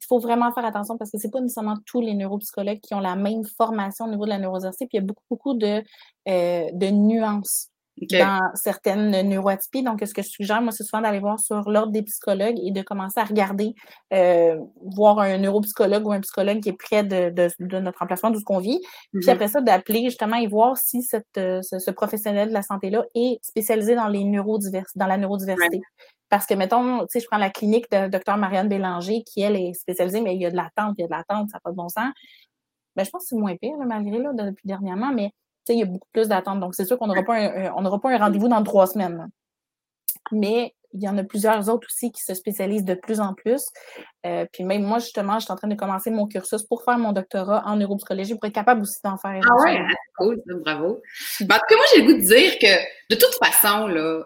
[0.07, 3.17] faut vraiment faire attention parce que c'est pas nécessairement tous les neuropsychologues qui ont la
[3.17, 4.87] même formation au niveau de la neurodiversité.
[4.87, 5.83] Puis il y a beaucoup, beaucoup de,
[6.29, 7.69] euh, de nuances
[8.11, 9.83] dans certaines neuroatypies.
[9.83, 12.71] Donc, ce que je suggère, moi, c'est souvent d'aller voir sur l'ordre des psychologues et
[12.71, 13.75] de commencer à regarder,
[14.13, 14.59] euh,
[14.95, 18.45] voir un neuropsychologue ou un psychologue qui est près de, de, notre emplacement, d'où ce
[18.45, 18.81] qu'on vit.
[19.13, 19.31] Puis mm-hmm.
[19.31, 23.39] après ça, d'appeler justement et voir si cette, euh, ce, professionnel de la santé-là est
[23.43, 25.81] spécialisé dans les neurodivers dans la neurodiversité.
[26.29, 28.37] Parce que, mettons, tu sais, je prends la clinique de Dr.
[28.37, 31.07] Marianne Bélanger, qui, elle, est spécialisée, mais il y a de l'attente, il y a
[31.07, 32.13] de l'attente, ça n'a pas de bon sens.
[32.97, 35.31] Ben, je pense que c'est moins pire, malgré là, depuis dernièrement, mais
[35.75, 36.61] il y a beaucoup plus d'attentes.
[36.61, 39.29] Donc, c'est sûr qu'on n'aura pas un, on n'aura pas un rendez-vous dans trois semaines.
[40.33, 43.63] Mais il y en a plusieurs autres aussi qui se spécialisent de plus en plus.
[44.27, 46.99] Euh, puis même moi, justement, je suis en train de commencer mon cursus pour faire
[46.99, 49.41] mon doctorat en neuropsychologie pour être capable aussi d'en faire.
[49.45, 49.81] Ah ouais,
[50.17, 51.01] cool, bravo.
[51.41, 54.25] Mais en tout cas, moi, j'ai le goût de dire que de toute façon, là,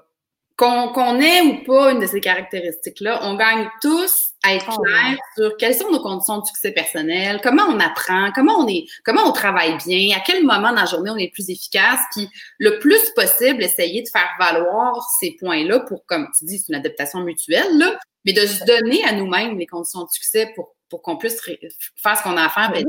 [0.57, 5.17] qu'on ait ou pas une de ces caractéristiques-là, on gagne tous à être oh, clair
[5.37, 9.23] sur quelles sont nos conditions de succès personnel, comment on apprend, comment on est, comment
[9.25, 12.29] on travaille bien, à quel moment dans la journée on est plus efficace, puis
[12.59, 16.79] le plus possible essayer de faire valoir ces points-là pour, comme tu dis, c'est une
[16.79, 21.03] adaptation mutuelle, là, mais de se donner à nous-mêmes les conditions de succès pour, pour
[21.03, 22.73] qu'on puisse faire ce qu'on a à faire.
[22.73, 22.85] Ben,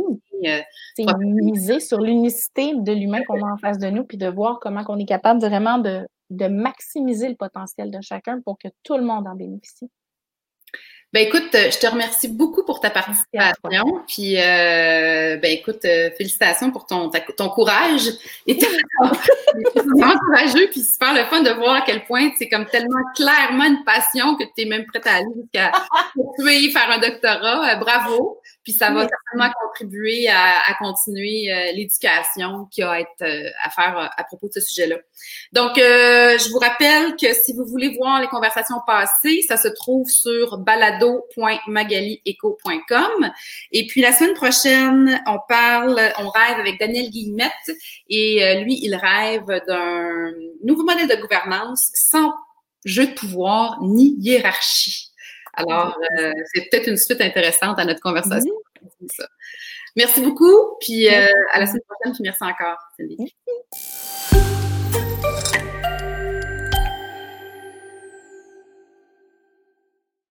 [0.45, 0.61] euh,
[0.95, 4.59] c'est miser sur l'unicité de l'humain qu'on a en face de nous, puis de voir
[4.59, 8.97] comment on est capable vraiment de, de maximiser le potentiel de chacun pour que tout
[8.97, 9.89] le monde en bénéficie.
[11.13, 14.01] Ben écoute, euh, je te remercie beaucoup pour ta participation.
[14.07, 18.09] Puis euh, ben écoute, euh, félicitations pour ton, ton courage.
[18.47, 23.03] Et vraiment courageux, puis super le fun de voir à quel point c'est comme tellement
[23.15, 25.71] clairement une passion que tu es même prête à aller jusqu'à
[26.49, 27.75] y faire un doctorat.
[27.75, 28.41] bravo.
[28.63, 34.11] Puis ça va certainement contribuer à, continuer l'éducation qu'il y a à, être, à faire
[34.15, 34.97] à propos de ce sujet-là.
[35.51, 40.09] Donc, je vous rappelle que si vous voulez voir les conversations passées, ça se trouve
[40.09, 41.03] sur balado
[41.35, 43.31] balado.magalieco.com.
[43.71, 47.51] Et puis la semaine prochaine, on parle, on rêve avec Daniel Guillemette
[48.09, 50.31] et euh, lui, il rêve d'un
[50.63, 52.33] nouveau modèle de gouvernance sans
[52.85, 55.09] jeu de pouvoir ni hiérarchie.
[55.53, 58.52] Alors, euh, c'est peut-être une suite intéressante à notre conversation.
[59.95, 62.77] Merci beaucoup, puis euh, à la semaine prochaine, puis merci encore.